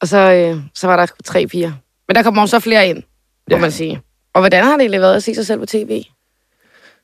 Og 0.00 0.08
så, 0.08 0.18
øh, 0.32 0.60
så 0.74 0.86
var 0.86 0.96
der 0.96 1.06
tre 1.24 1.46
piger. 1.46 1.72
Men 2.08 2.14
der 2.14 2.22
kommer 2.22 2.42
jo 2.42 2.46
så 2.46 2.60
flere 2.60 2.88
ind, 2.88 2.96
må 3.50 3.56
Ja. 3.56 3.60
man 3.60 3.72
sige. 3.72 4.00
Og 4.34 4.40
hvordan 4.40 4.64
har 4.64 4.72
det 4.72 4.80
egentlig 4.80 5.00
været 5.00 5.16
at 5.16 5.22
se 5.22 5.34
sig 5.34 5.46
selv 5.46 5.58
på 5.60 5.66
tv? 5.66 6.02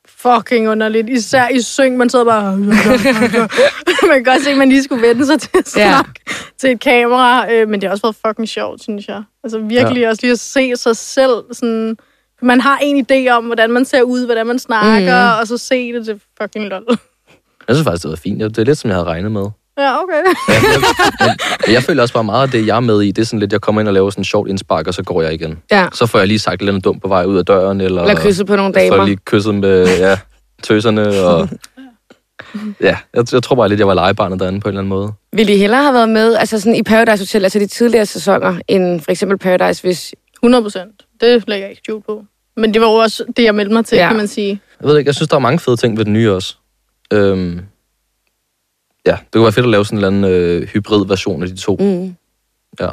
Fucking 0.09 0.69
underligt. 0.69 1.09
Især 1.09 1.49
i 1.49 1.61
syng, 1.61 1.97
man 1.97 2.09
sidder 2.11 2.25
bare... 2.25 2.57
man 4.09 4.25
kan 4.25 4.25
godt 4.25 4.43
se, 4.43 4.51
at 4.51 4.59
man 4.59 4.69
lige 4.69 4.83
skulle 4.83 5.09
vende 5.09 5.27
sig 5.27 5.41
til 5.41 5.51
at 5.55 5.77
Ja. 5.77 5.91
snakke 5.91 6.21
til 6.59 6.71
et 6.71 6.81
kamera. 6.81 7.53
Øh, 7.53 7.69
men 7.69 7.81
det 7.81 7.89
har 7.89 7.93
også 7.93 8.03
været 8.03 8.17
fucking 8.27 8.49
sjovt, 8.49 8.83
synes 8.83 9.09
jeg. 9.09 9.23
Altså 9.45 9.59
virkelig 9.59 10.01
ja. 10.01 10.09
også 10.09 10.23
lige 10.23 10.33
at 10.33 10.39
se 10.39 10.77
sig 10.77 10.97
selv 10.97 11.43
sådan... 11.53 11.97
Man 12.45 12.61
har 12.61 12.79
en 12.83 13.07
idé 13.11 13.29
om, 13.31 13.45
hvordan 13.45 13.71
man 13.71 13.85
ser 13.85 14.03
ud, 14.03 14.25
hvordan 14.25 14.47
man 14.47 14.59
snakker, 14.59 15.35
mm. 15.35 15.41
og 15.41 15.47
så 15.47 15.59
se 15.59 15.93
det 15.93 16.05
til 16.05 16.21
fucking 16.43 16.69
lol. 16.69 16.85
Jeg 17.69 17.77
synes 17.77 17.85
faktisk, 17.85 18.03
det 18.03 18.11
var 18.11 18.17
fint. 18.17 18.41
Det 18.41 18.59
er 18.59 18.65
lidt, 18.65 18.79
som 18.79 18.89
jeg 18.89 18.97
havde 18.97 19.07
regnet 19.07 19.33
med. 19.33 19.47
Ja, 19.79 20.03
okay. 20.03 20.23
Men 21.67 21.75
jeg 21.75 21.83
føler 21.83 22.03
også 22.03 22.15
bare 22.15 22.25
meget, 22.25 22.47
at 22.47 22.53
det, 22.53 22.67
jeg 22.67 22.77
er 22.77 22.81
med 22.81 23.03
i, 23.03 23.11
det 23.11 23.23
er 23.23 23.27
sådan 23.27 23.41
lidt, 23.41 23.53
jeg 23.53 23.61
kommer 23.61 23.81
ind 23.81 23.89
og 23.89 23.95
laver 23.95 24.11
sådan 24.11 24.21
en 24.21 24.25
sjovt 24.25 24.49
indspark, 24.49 24.87
og 24.87 24.95
så 24.95 25.03
går 25.03 25.23
jeg 25.23 25.35
igen. 25.35 25.59
Ja. 25.71 25.87
Så 25.93 26.07
får 26.07 26.19
jeg 26.19 26.29
lige 26.29 26.39
sagt 26.39 26.63
lidt 26.63 26.85
dumt 26.85 27.03
på 27.03 27.09
vej 27.09 27.25
ud 27.25 27.37
af 27.39 27.45
døren, 27.45 27.81
eller... 27.81 28.03
Eller 28.03 28.21
kysset 28.23 28.47
på 28.47 28.57
nogle 28.57 28.75
Så 28.75 28.81
damer. 28.81 28.97
jeg 28.97 29.05
lige 29.05 29.17
kysset 29.25 29.55
med 29.55 29.87
ja, 29.99 30.19
tøserne, 30.63 31.23
og... 31.25 31.49
Ja, 32.81 32.97
jeg, 33.15 33.25
jeg 33.33 33.43
tror 33.43 33.57
bare 33.57 33.69
lidt, 33.69 33.81
jeg 33.81 33.87
var 33.89 33.95
legebarnet 33.95 34.41
derinde 34.41 34.61
på 34.61 34.69
en 34.69 34.71
eller 34.71 34.81
anden 34.81 34.89
måde. 34.89 35.13
Vil 35.33 35.49
I 35.49 35.57
hellere 35.57 35.83
have 35.83 35.95
været 35.95 36.09
med 36.09 36.35
altså 36.35 36.61
sådan 36.61 36.75
i 36.77 36.83
Paradise 36.83 37.23
Hotel, 37.23 37.43
altså 37.45 37.59
de 37.59 37.67
tidligere 37.67 38.07
sæsoner, 38.07 38.57
end 38.69 39.01
for 39.01 39.11
eksempel 39.11 39.39
Paradise, 39.39 39.83
hvis... 39.83 40.15
100 40.43 40.63
procent. 40.65 40.91
Det 41.21 41.49
lægger 41.49 41.65
jeg 41.67 41.71
ikke 41.71 41.83
skjult 41.85 42.07
på. 42.07 42.25
Men 42.57 42.75
det 42.75 42.81
var 42.83 42.87
jo 42.89 42.95
også 42.95 43.25
det, 43.37 43.45
jeg 43.45 43.55
meldte 43.55 43.75
mig 43.75 43.85
til, 43.85 43.97
Ja. 43.97 44.03
ja. 44.03 44.09
kan 44.09 44.17
man 44.17 44.29
sige. 44.29 44.61
Jeg 44.81 44.89
ved 44.89 44.99
ikke, 44.99 45.09
jeg 45.09 45.15
synes, 45.15 45.29
der 45.29 45.37
er 45.37 45.41
mange 45.41 45.59
fede 45.59 45.77
ting 45.77 45.99
ved 45.99 46.05
den 46.05 46.13
nye 46.13 46.33
også. 46.33 46.57
Øhm, 47.13 47.61
ja, 49.07 49.13
det 49.13 49.33
kunne 49.33 49.43
være 49.43 49.53
fedt 49.53 49.67
at 49.67 49.71
lave 49.71 49.85
sådan 49.85 49.99
en 49.99 50.05
eller 50.05 50.29
anden 50.29 50.61
øh, 50.63 50.69
hybrid 50.69 51.07
version 51.07 51.43
af 51.43 51.49
de 51.49 51.57
to. 51.57 51.77
Mm. 51.81 52.15
Ja. 52.81 52.89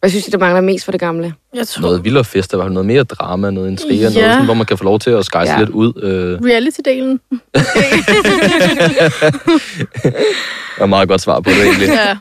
Hvad 0.00 0.10
synes 0.10 0.28
I, 0.28 0.30
der 0.30 0.38
mangler 0.38 0.60
mest 0.60 0.84
for 0.84 0.92
det 0.92 1.00
gamle? 1.00 1.34
Jeg 1.54 1.68
tror, 1.68 1.82
Noget 1.82 2.04
vildere 2.04 2.24
fest, 2.24 2.50
der 2.50 2.56
var 2.56 2.68
noget 2.68 2.86
mere 2.86 3.02
drama, 3.04 3.50
noget 3.50 3.70
intriger, 3.70 4.08
Ja. 4.10 4.14
noget 4.14 4.32
sådan, 4.32 4.44
hvor 4.44 4.54
man 4.54 4.66
kan 4.66 4.78
få 4.78 4.84
lov 4.84 4.98
til 4.98 5.10
at 5.10 5.24
skejse 5.24 5.52
Ja. 5.52 5.58
lidt 5.58 5.70
ud. 5.70 5.92
Øh, 6.02 6.38
reality-delen. 6.38 7.18
er 10.78 10.82
et 10.82 10.88
meget 10.88 11.08
godt 11.08 11.20
svar 11.20 11.40
på 11.40 11.50
det 11.50 11.62
egentlig. 11.62 11.88
ja. 11.88 12.16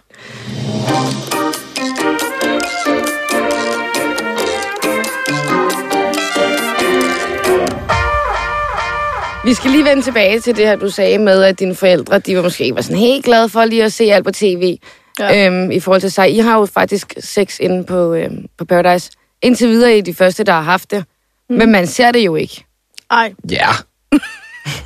Vi 9.45 9.53
skal 9.53 9.71
lige 9.71 9.83
vende 9.85 10.01
tilbage 10.03 10.39
til 10.39 10.57
det 10.57 10.65
her, 10.67 10.75
du 10.75 10.89
sagde 10.89 11.17
med, 11.17 11.43
at 11.43 11.59
dine 11.59 11.75
forældre, 11.75 12.19
de 12.19 12.35
var 12.37 12.41
måske 12.43 12.63
ikke 12.63 12.75
var 12.75 12.81
sådan 12.81 12.97
helt 12.97 13.25
glade 13.25 13.49
for 13.49 13.65
lige 13.65 13.83
at 13.83 13.93
se 13.93 14.03
alt 14.03 14.25
på 14.25 14.31
tv. 14.31 14.77
Ja. 15.19 15.45
Øhm, 15.47 15.71
I 15.71 15.79
forhold 15.79 16.01
til 16.01 16.11
sig. 16.11 16.35
I 16.35 16.37
har 16.39 16.59
jo 16.59 16.65
faktisk 16.65 17.13
sex 17.19 17.59
inde 17.59 17.83
på, 17.83 18.13
øhm, 18.13 18.45
på 18.57 18.65
Paradise. 18.65 19.11
Indtil 19.41 19.67
videre 19.69 19.91
er 19.91 19.95
I 19.95 20.01
de 20.01 20.13
første, 20.13 20.43
der 20.43 20.53
har 20.53 20.61
haft 20.61 20.91
det. 20.91 21.03
Mm. 21.49 21.55
Men 21.55 21.71
man 21.71 21.87
ser 21.87 22.11
det 22.11 22.19
jo 22.25 22.35
ikke. 22.35 22.65
Ej, 23.11 23.33
Ja. 23.51 23.67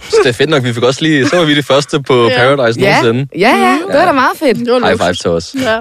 Så 0.10 0.16
det 0.24 0.30
er 0.30 0.34
fedt 0.34 0.50
nok, 0.50 0.64
vi 0.64 0.74
fik 0.74 0.84
også 0.84 1.02
lige... 1.04 1.28
Så 1.28 1.38
var 1.38 1.46
vi 1.46 1.56
de 1.56 1.64
første 1.64 2.02
på 2.04 2.28
Ja. 2.28 2.38
Paradise 2.38 2.80
Ja, 2.80 3.02
nogensinde. 3.02 3.28
ja, 3.40 3.50
ja, 3.58 3.78
det 3.88 4.00
var 4.00 4.06
da 4.06 4.12
meget 4.12 4.38
fedt. 4.38 4.58
det 4.60 4.72
var 4.74 4.80
High 4.88 4.98
five 5.00 5.14
til 5.14 5.30
os. 5.30 5.56
Ja. 5.64 5.80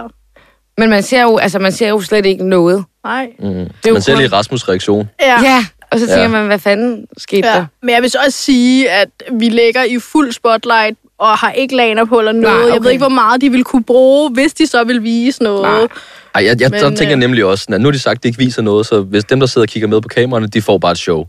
Men 0.79 0.91
man 0.91 1.03
ser 1.03 1.23
jo, 1.23 1.37
altså, 1.37 1.59
man 1.59 1.73
ser 1.73 1.89
jo 1.89 2.01
slet 2.01 2.27
ikke 2.27 2.49
noget. 2.49 2.85
Nej. 3.05 3.27
Mm. 3.39 3.47
jo 3.49 3.93
Man 3.93 4.03
ser 4.03 4.13
kun- 4.15 4.23
lige 4.23 4.37
Rasmus' 4.39 4.69
reaktion. 4.69 5.09
Ja. 5.21 5.41
Ja, 5.43 5.65
og 5.91 5.99
så 5.99 6.07
tænker 6.07 6.23
Ja. 6.23 6.29
man, 6.29 6.47
hvad 6.47 6.59
fanden 6.59 7.07
skete 7.19 7.49
ja. 7.49 7.55
der? 7.55 7.67
Men 7.83 7.91
jeg 7.95 8.03
vil 8.03 8.11
så 8.11 8.19
også 8.27 8.39
sige, 8.39 8.91
at 8.91 9.09
vi 9.33 9.49
ligger 9.49 9.83
i 9.83 9.99
fuld 9.99 10.33
spotlight 10.33 10.99
og 11.19 11.29
har 11.29 11.51
ikke 11.51 11.77
laner 11.77 12.05
på 12.05 12.19
eller 12.19 12.33
noget. 12.33 12.57
Nej, 12.57 12.67
Jeg 12.67 12.73
okay. 12.73 12.83
ved 12.83 12.91
ikke, 12.91 13.03
hvor 13.03 13.09
meget 13.09 13.41
de 13.41 13.51
vil 13.51 13.65
kunne 13.65 13.85
bruge, 13.85 14.31
hvis 14.31 14.55
de 14.55 14.67
så 14.67 14.85
vil 14.85 15.03
vise 15.03 15.43
noget. 15.43 15.63
Nej. 15.63 15.89
Ej, 16.35 16.45
jeg, 16.45 16.61
jeg, 16.61 16.71
Men, 16.71 16.81
der 16.81 16.89
tænker 16.89 17.05
jeg 17.05 17.13
øh, 17.13 17.19
nemlig 17.19 17.45
også, 17.45 17.67
at 17.73 17.81
nu 17.81 17.87
har 17.89 17.93
de 17.93 17.99
sagt, 17.99 18.17
at 18.17 18.23
de 18.23 18.29
ikke 18.29 18.39
viser 18.39 18.63
noget, 18.63 18.87
så 18.87 19.01
hvis 19.01 19.25
dem, 19.25 19.41
der 19.41 19.47
sidder 19.47 19.65
og 19.65 19.69
kigger 19.69 19.89
med 19.89 20.01
på 20.01 20.09
kameraerne, 20.09 20.47
de 20.47 20.63
får 20.63 20.79
bare 20.79 20.93
et 20.93 20.99
show. 20.99 21.25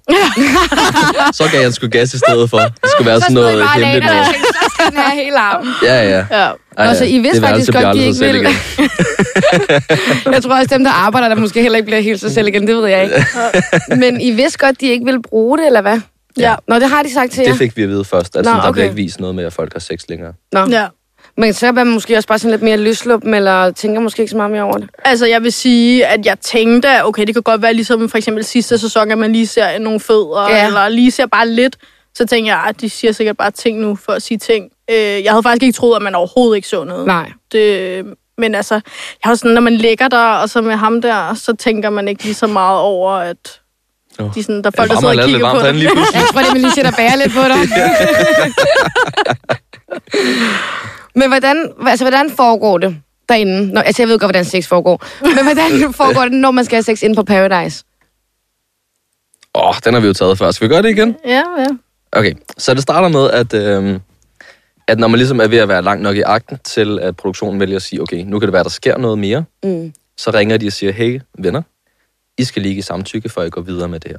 så 1.40 1.44
gav 1.52 1.62
jeg 1.62 1.74
sgu 1.74 1.88
gas 1.88 2.14
i 2.14 2.18
stedet 2.18 2.50
for. 2.50 2.58
Det 2.58 2.90
skulle 2.96 3.10
være 3.10 3.22
sådan 3.22 3.34
noget 3.34 3.70
hemmeligt 3.70 4.06
noget. 4.06 4.26
så 4.26 4.70
skal 4.74 4.86
den 4.92 4.98
have 4.98 5.24
hele 5.24 5.40
armen. 5.40 5.74
Ja, 5.84 6.10
ja. 6.10 6.26
Ja. 6.32 6.52
Ej, 6.78 6.96
så 6.96 7.06
I 7.06 7.18
vidste 7.18 7.42
faktisk 7.42 7.74
godt, 7.74 7.96
de 7.96 8.06
ikke 8.06 8.20
vil. 8.20 8.48
Jeg 10.34 10.44
tror 10.44 10.56
også, 10.56 10.68
dem, 10.72 10.84
der 10.84 10.92
arbejder, 10.92 11.30
der 11.30 11.36
måske 11.36 11.62
heller 11.62 11.78
ikke 11.78 11.86
bliver 11.86 12.02
helt 12.02 12.20
sig 12.20 12.32
selv 12.32 12.48
igen, 12.48 12.68
det 12.68 12.76
ved 12.76 12.88
jeg 12.88 13.04
ikke. 13.04 13.26
Men 13.96 14.22
I 14.22 14.32
vidste 14.32 14.60
godt, 14.60 14.82
de 14.82 14.88
ikke 14.88 15.06
ville 15.06 15.22
bruge 15.22 15.58
det, 15.58 15.66
eller 15.66 15.82
hvad? 15.82 16.00
Ja. 16.40 16.56
Nå, 16.68 16.76
det 16.76 16.90
har 16.90 17.04
de 17.04 17.14
sagt 17.14 17.32
til 17.32 17.42
jer. 17.42 17.50
Det 17.50 17.58
fik 17.58 17.78
vi 17.78 17.84
at 17.84 17.90
vide 17.90 18.06
først. 18.06 18.36
Altså, 18.36 18.54
Nå, 18.54 18.56
der 18.62 18.72
bliver 18.72 18.86
okay. 18.86 18.94
ikke 18.94 18.96
vist 19.04 19.20
noget 19.20 19.36
med, 19.36 19.44
at 19.46 19.54
folk 19.54 19.74
har 19.74 19.80
sex 19.80 20.00
længere. 20.10 20.34
Nå. 20.52 20.60
ja. 20.70 20.88
Men 21.38 21.54
så 21.54 21.68
er 21.68 21.72
man 21.72 21.88
måske 21.88 22.16
også 22.18 22.28
bare 22.28 22.40
sådan 22.40 22.52
lidt 22.52 22.62
mere 22.62 22.78
løsluppen, 22.78 23.34
eller 23.34 23.72
tænker 23.72 24.02
måske 24.02 24.22
ikke 24.22 24.32
så 24.32 24.38
meget 24.38 24.52
mere 24.52 24.64
over 24.64 24.78
det. 24.78 24.90
Altså, 25.06 25.26
jeg 25.26 25.44
vil 25.44 25.54
sige, 25.54 26.06
at 26.06 26.26
jeg 26.26 26.40
tænkte, 26.40 26.90
at 26.90 27.06
okay, 27.06 27.26
det 27.26 27.36
kan 27.36 27.44
godt 27.44 27.62
være 27.62 27.74
ligesom 27.74 28.10
for 28.10 28.18
eksempel 28.18 28.44
sidste 28.44 28.78
sæson, 28.78 29.12
at 29.12 29.18
man 29.18 29.32
lige 29.32 29.48
ser 29.48 29.78
nogle 29.78 30.00
fødder, 30.00 30.48
Ja. 30.50 30.56
ja. 30.56 30.68
eller 30.68 30.90
lige 30.90 31.12
ser 31.12 31.26
bare 31.26 31.48
lidt. 31.50 31.78
Så 32.16 32.26
tænker 32.26 32.52
jeg, 32.52 32.64
at 32.68 32.82
de 32.82 32.90
siger 32.90 33.12
sikkert 33.12 33.38
bare 33.38 33.52
ting 33.52 33.80
nu 33.80 33.96
for 33.96 34.12
at 34.12 34.22
sige 34.22 34.38
ting. 34.38 34.70
Øh, 34.92 34.96
jeg 34.98 35.32
havde 35.32 35.44
faktisk 35.44 35.64
ikke 35.64 35.76
troet, 35.76 35.96
at 35.96 36.02
man 36.02 36.16
overhovedet 36.16 36.56
ikke 36.56 36.68
så 36.68 36.84
noget. 36.84 37.08
Nej. 37.08 37.32
Det, 37.52 38.06
men 38.38 38.56
altså, 38.56 38.74
jeg 38.74 38.82
har 39.24 39.36
sådan, 39.36 39.52
når 39.52 39.62
man 39.62 39.76
ligger 39.76 40.08
der, 40.08 40.18
og 40.24 40.50
så 40.50 40.62
med 40.62 40.76
ham 40.76 41.02
der, 41.02 41.34
så 41.34 41.56
tænker 41.56 41.90
man 41.90 42.08
ikke 42.08 42.24
lige 42.24 42.34
så 42.34 42.48
meget 42.48 42.80
over, 42.80 43.12
at 43.12 43.60
Jo. 44.20 44.32
de 44.36 44.44
sådan, 44.44 44.62
der 44.64 44.68
er 44.68 44.72
folk, 44.76 44.92
der 44.92 45.00
sidder 45.00 45.24
og 45.24 45.30
kigger 45.30 45.52
på 45.52 45.58
lige 45.72 45.90
pludselig. 45.94 46.16
Jeg 46.22 46.28
tror, 46.34 46.42
det 46.42 46.54
vil 46.54 46.62
lige 46.62 46.72
sætte 46.72 46.92
bære 46.98 47.18
lidt 47.18 47.34
på 47.34 47.40
dig. 47.54 47.62
Men 51.16 51.28
hvordan, 51.30 51.72
altså, 51.88 52.06
hvordan 52.06 52.32
foregår 52.38 52.78
det 52.78 52.98
derinde? 53.30 53.74
Nå, 53.74 53.80
altså, 53.80 54.02
jeg 54.02 54.10
ved 54.10 54.20
godt, 54.20 54.32
hvordan 54.32 54.46
sex 54.46 54.68
foregår. 54.68 55.06
Men 55.22 55.44
hvordan 55.44 55.94
foregår 56.02 56.22
det, 56.22 56.32
når 56.32 56.52
man 56.52 56.66
skal 56.66 56.76
have 56.76 56.84
sex 56.84 57.02
inde 57.04 57.16
på 57.16 57.24
Paradise? 57.24 57.84
Åh, 59.56 59.68
oh, 59.70 59.76
den 59.86 59.94
har 59.94 60.02
vi 60.02 60.08
jo 60.08 60.14
taget 60.14 60.38
før. 60.38 60.52
Skal 60.52 60.70
vi 60.70 60.74
gøre 60.74 60.82
det 60.82 60.90
igen? 60.90 61.16
Ja, 61.26 61.44
ja. 61.58 61.68
Okay, 62.12 62.34
så 62.58 62.74
det 62.74 62.82
starter 62.82 63.08
med, 63.08 63.30
at, 63.30 63.54
øh, 63.54 64.00
at 64.88 65.00
når 65.00 65.08
man 65.08 65.18
ligesom 65.18 65.40
er 65.40 65.48
ved 65.48 65.58
at 65.58 65.68
være 65.68 65.82
langt 65.82 66.04
nok 66.04 66.16
i 66.16 66.22
akten 66.22 66.58
til, 66.64 67.00
at 67.00 67.16
produktionen 67.16 67.60
vælger 67.60 67.76
at 67.76 67.82
sige, 67.82 68.02
okay, 68.02 68.24
nu 68.26 68.40
kan 68.40 68.48
det 68.48 68.54
være, 68.54 68.64
der 68.64 68.70
sker 68.70 68.98
noget 68.98 69.20
mere, 69.20 69.44
Mm. 69.64 69.94
så 70.18 70.32
ringer 70.32 70.58
de 70.58 70.68
og 70.68 70.74
siger, 70.74 70.92
hey 70.92 71.20
venner, 71.40 71.62
I 72.40 72.44
skal 72.44 72.62
lige 72.62 72.74
give 72.74 72.84
samtykke, 72.84 73.30
før 73.30 73.44
I 73.44 73.50
går 73.50 73.62
videre 73.62 73.88
med 73.88 74.00
det 74.00 74.12
her. 74.12 74.18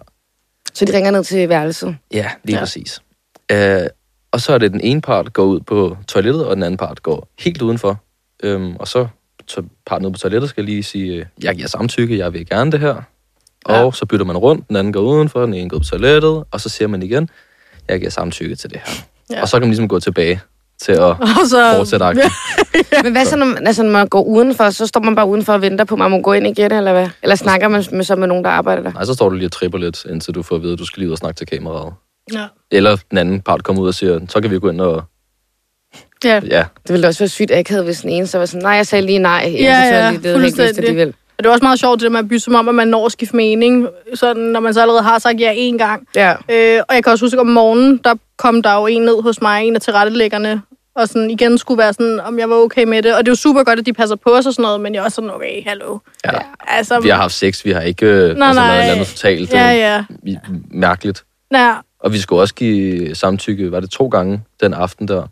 Så 0.75 0.85
de 0.85 0.97
ringer 0.97 1.11
ned 1.11 1.25
til 1.25 1.49
værelset. 1.49 1.97
Ja, 2.13 2.31
lige 2.45 2.57
Ja. 2.57 2.61
præcis. 2.63 3.01
Øh, 3.53 3.81
og 4.33 4.41
så 4.41 4.53
er 4.53 4.59
det 4.59 4.73
den 4.73 4.81
ene 4.81 5.01
part 5.01 5.33
går 5.33 5.45
ud 5.45 5.61
på 5.61 5.97
toilettet, 6.09 6.47
og 6.47 6.57
den 6.57 6.63
anden 6.63 6.79
part 6.79 7.03
går 7.03 7.29
helt 7.39 7.63
udenfor. 7.63 8.03
Øhm, 8.43 8.77
og 8.77 8.89
så 8.89 9.09
parten 9.87 10.07
ude 10.07 10.13
på 10.13 10.19
toilettet 10.19 10.51
skal 10.51 10.65
lige 10.65 10.83
sige, 10.83 11.13
øh, 11.15 11.27
jeg 11.43 11.55
giver 11.55 11.69
samtykke, 11.69 12.19
jeg 12.19 12.33
vil 12.33 12.47
gerne 12.47 12.73
det 12.73 12.81
her. 12.81 13.03
Ja. 13.69 13.85
Og 13.85 13.95
så 13.95 14.07
bytter 14.07 14.27
man 14.27 14.37
rundt, 14.37 14.69
den 14.69 14.77
anden 14.77 14.93
går 14.93 15.01
udenfor, 15.01 15.41
den 15.45 15.55
ene 15.55 15.69
går 15.69 15.79
på 15.79 15.85
toilettet, 15.85 16.45
og 16.51 16.61
så 16.61 16.69
siger 16.69 16.89
man 16.89 17.03
igen, 17.03 17.29
jeg 17.89 17.99
giver 17.99 18.11
samtykke 18.11 18.57
til 18.57 18.71
det 18.71 18.81
her. 18.85 18.93
Ja. 19.31 19.43
Og 19.43 19.49
så 19.49 19.57
kan 19.57 19.61
man 19.61 19.69
ligesom 19.71 19.89
gå 19.89 20.01
tilbage 20.01 20.41
til 20.83 20.93
at 20.93 21.01
Og 21.41 21.47
så, 21.49 21.73
fortsætte 21.77 22.05
akten. 22.07 22.25
Men 23.05 23.13
hvad 23.13 23.25
så, 23.25 23.37
når 23.37 23.47
man, 23.47 23.67
altså, 23.67 23.83
når 23.83 23.91
man 23.91 24.09
går 24.09 24.23
udenfor, 24.23 24.71
så 24.71 24.87
står 24.87 25.01
man 25.01 25.15
bare 25.15 25.27
udenfor 25.27 25.53
og 25.53 25.63
venter 25.63 25.85
på, 25.85 25.95
at 25.95 25.99
man 25.99 26.11
må 26.11 26.21
gå 26.21 26.33
ind 26.33 26.47
igen, 26.47 26.73
eller 26.73 26.93
hvad? 26.93 27.09
Eller 27.23 27.37
snakker 27.37 27.69
man 27.69 27.85
med, 27.93 28.05
så 28.05 28.17
med 28.17 28.27
nogen, 28.29 28.45
der 28.45 28.51
arbejder 28.51 28.83
der? 28.83 28.93
Nej, 28.93 29.05
så 29.05 29.15
står 29.15 29.29
du 29.29 29.35
lige 29.35 29.47
og 29.47 29.53
tripper 29.53 29.79
lidt, 29.79 30.05
indtil 30.05 30.35
du 30.35 30.43
får 30.43 30.57
at 30.57 30.63
vide, 30.63 30.73
at 30.73 30.79
du 30.79 30.85
skal 30.87 31.01
lige 31.01 31.09
ud 31.09 31.13
og 31.13 31.19
snakke 31.19 31.39
til 31.39 31.47
kameraet. 31.47 31.93
ja. 32.33 32.47
Eller 32.71 32.97
den 33.11 33.19
anden 33.19 33.41
part 33.41 33.63
kommer 33.63 33.83
ud 33.83 33.89
og 33.89 33.95
siger, 33.95 34.21
så 34.29 34.41
kan 34.41 34.51
vi 34.51 34.59
gå 34.59 34.71
ind 34.71 34.81
og... 34.81 35.03
ja. 36.25 36.41
Ja, 36.51 36.65
Det 36.83 36.89
ville 36.93 37.03
da 37.03 37.09
også 37.09 37.21
være 37.21 37.29
sygt 37.29 37.51
akavet, 37.53 37.85
hvis 37.85 38.01
den 38.01 38.11
ene 38.11 38.27
så 38.27 38.39
var 38.39 38.47
sådan, 38.47 38.63
nej, 38.63 38.73
jeg 38.73 38.87
sagde 38.87 39.07
lige 39.07 39.19
nej. 39.19 39.55
Ja, 39.59 39.89
så 39.91 39.95
ja, 39.97 40.11
lige, 40.11 40.19
det 40.23 40.25
jeg 40.25 40.35
ikke 40.35 40.47
til 40.47 40.55
fuldstændig. 40.57 40.79
alligevel. 40.79 41.15
Og 41.39 41.45
det 41.45 41.47
er 41.47 41.53
også 41.53 41.65
meget 41.65 41.81
sjovt, 41.81 42.01
det 42.01 42.05
der 42.05 42.11
med 42.11 42.19
at 42.19 42.29
bytte 42.29 42.41
som 42.41 42.55
om, 42.55 42.69
at 42.69 42.75
man 42.75 42.89
når 42.89 43.07
at 43.07 43.13
skifte 43.13 43.37
mening, 43.37 43.89
sådan, 44.15 44.43
når 44.43 44.61
man 44.61 44.75
så 44.75 44.81
allerede 44.83 45.03
har 45.03 45.19
sagt 45.19 45.41
ja 45.41 45.53
en 45.57 45.79
gang. 45.79 46.07
Ja. 46.17 46.31
Øh, 46.31 46.83
og 46.89 46.95
jeg 46.95 47.05
kan 47.05 47.13
også 47.13 47.25
huske, 47.25 47.41
om 47.41 47.47
morgenen, 47.47 48.01
der 48.05 48.15
kom 48.39 48.63
der 48.63 48.75
jo 48.75 48.87
en 48.87 49.03
ned 49.03 49.23
hos 49.23 49.41
mig, 49.43 49.65
en 49.65 49.75
af 49.75 49.81
tilrettelæggerne, 49.81 50.63
og 50.95 51.09
sådan 51.09 51.31
igen 51.31 51.59
skulle 51.59 51.79
være 51.79 51.93
sådan, 51.93 52.21
om 52.21 52.39
jeg 52.39 52.51
var 52.51 52.57
okay 52.57 52.85
med 52.85 53.03
det. 53.03 53.15
Og 53.15 53.19
det 53.27 53.29
er 53.29 53.33
jo 53.33 53.37
super 53.37 53.63
godt, 53.65 53.79
at 53.79 53.87
de 53.87 53.93
passer 53.93 54.17
på 54.17 54.31
os 54.31 54.47
og 54.47 54.53
sådan 54.53 54.63
noget, 54.63 54.81
men 54.81 54.95
jeg 54.95 55.01
er 55.01 55.05
også 55.05 55.15
sådan, 55.15 55.31
okay, 55.31 55.65
hallo. 55.67 55.99
ja. 56.25 56.31
Altså, 56.61 57.01
Vi 57.01 57.09
har 57.09 57.17
haft 57.17 57.35
sex, 57.35 57.65
vi 57.65 57.71
har 57.71 57.81
ikke 57.81 58.07
øh, 58.07 58.23
altså, 58.29 58.35
nej. 58.39 58.77
noget 58.79 58.91
andet 58.91 59.07
totalt 59.07 59.53
Ja, 59.53 59.73
øh, 59.73 60.05
ja. 60.27 60.39
mærkeligt. 60.71 61.25
ja. 61.53 61.75
Og 62.01 62.13
vi 62.13 62.19
skulle 62.19 62.43
også 62.43 62.55
give 62.55 63.15
samtykke, 63.15 63.73
var 63.73 63.81
det 63.81 63.91
to 63.91 64.09
gange 64.09 64.43
den 64.61 64.75
aften 64.75 65.09
der, 65.09 65.27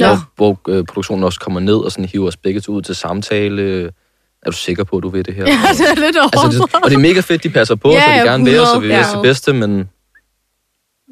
Ja. 0.00 0.08
hvor, 0.08 0.18
hvor 0.36 0.60
øh, 0.78 0.84
produktionen 0.84 1.24
også 1.24 1.40
kommer 1.40 1.60
ned 1.60 1.74
og 1.76 1.92
sådan 1.92 2.04
hiver 2.04 2.26
os 2.26 2.36
begge 2.36 2.60
to 2.60 2.72
ud 2.72 2.82
til 2.82 2.94
samtale. 2.94 3.84
Er 4.42 4.50
du 4.50 4.52
sikker 4.56 4.84
på, 4.84 4.96
at 4.96 5.02
du 5.02 5.08
vil 5.08 5.24
det 5.26 5.34
her? 5.34 5.44
ja, 5.46 5.52
det 5.72 5.90
er 5.90 6.06
lidt 6.06 6.16
over. 6.16 6.44
altså, 6.44 6.66
det, 6.66 6.74
og 6.84 6.90
det 6.90 6.96
er 6.96 7.00
mega 7.00 7.20
fedt, 7.20 7.42
de 7.44 7.50
passer 7.50 7.74
på 7.74 7.88
os, 7.88 7.94
Ja, 7.94 8.12
og 8.20 8.24
de 8.26 8.30
gerne 8.30 8.44
vil 8.44 8.60
os, 8.60 8.68
og 8.68 8.76
100, 8.76 8.80
vi 8.82 8.86
vil 8.94 9.06
ja. 9.10 9.14
det 9.14 9.22
bedste, 9.22 9.52
men 9.52 9.88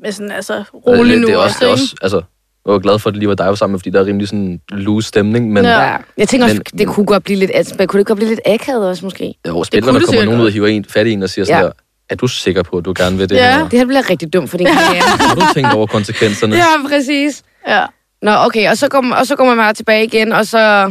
Men 0.03 0.13
sådan, 0.13 0.33
altså, 0.33 0.65
rolig 0.87 1.13
det, 1.13 1.21
nu 1.21 1.27
det 1.27 1.35
er 1.35 1.39
er 1.39 1.43
også 1.43 1.95
altså, 2.03 2.23
jeg 2.69 2.73
var 2.73 2.79
glad 2.79 2.99
for, 2.99 3.09
at 3.11 3.15
det 3.15 3.19
lige 3.19 3.29
var 3.29 3.35
dig, 3.35 3.45
jeg 3.45 3.49
var 3.51 3.55
sammen 3.57 3.73
med, 3.73 3.81
fordi 3.81 3.91
der 3.91 4.01
er 4.01 4.05
rimelig 4.07 4.29
sådan 4.29 4.61
loose 4.69 5.09
stemning, 5.09 5.53
men 5.53 5.65
Ja. 5.65 5.97
Jeg 6.17 6.29
tænker 6.29 6.45
også, 6.45 6.57
Men- 6.73 6.79
det 6.79 6.89
kunne 6.89 7.07
godt 7.07 7.25
blive 7.25 7.39
lidt, 7.39 7.51
altså, 7.55 7.87
kunne 7.87 7.99
det 7.99 8.07
godt 8.07 8.17
blive 8.17 8.29
lidt 8.29 8.41
akavet 8.47 8.89
også, 8.89 9.05
måske? 9.05 9.35
jo, 9.49 9.65
spiller, 9.65 9.87
kunne 9.87 9.95
der 9.95 10.07
det 10.07 10.09
kommer 10.09 10.25
nogen 10.25 10.41
ud 10.41 10.47
og 10.47 10.53
hiver 10.53 10.67
en 10.67 10.85
fat 10.89 11.07
i 11.07 11.11
en 11.13 11.23
og 11.23 11.31
siger 11.31 11.45
sådan 11.45 11.61
Ja. 11.61 11.67
der, 11.67 11.73
er 12.11 12.15
du 12.15 12.27
sikker 12.27 12.63
på, 12.63 12.77
at 12.77 12.85
du 12.85 12.95
gerne 12.97 13.17
vil 13.19 13.29
det 13.29 13.37
Ja. 13.37 13.59
her? 13.59 13.69
Det 13.69 13.79
her 13.79 13.87
bliver 13.87 14.11
rigtig 14.11 14.33
dumt 14.33 14.51
for 14.51 14.57
din 14.59 14.67
karriere. 14.67 15.03
Har 15.29 15.35
du 15.35 15.43
tænkt 15.55 15.73
over 15.75 15.87
konsekvenserne? 15.87 16.57
ja, 16.57 16.65
præcis. 16.89 17.43
Ja. 17.69 17.85
Nå, 18.23 18.31
okay, 18.37 18.71
og 18.71 18.77
så, 18.77 18.89
går 18.89 19.01
man, 19.01 19.19
og 19.19 19.27
så 19.27 19.37
går 19.37 19.45
man 19.45 19.57
bare 19.57 19.73
tilbage 19.75 20.05
igen, 20.05 20.33
og 20.33 20.47
så 20.47 20.59
er 20.59 20.91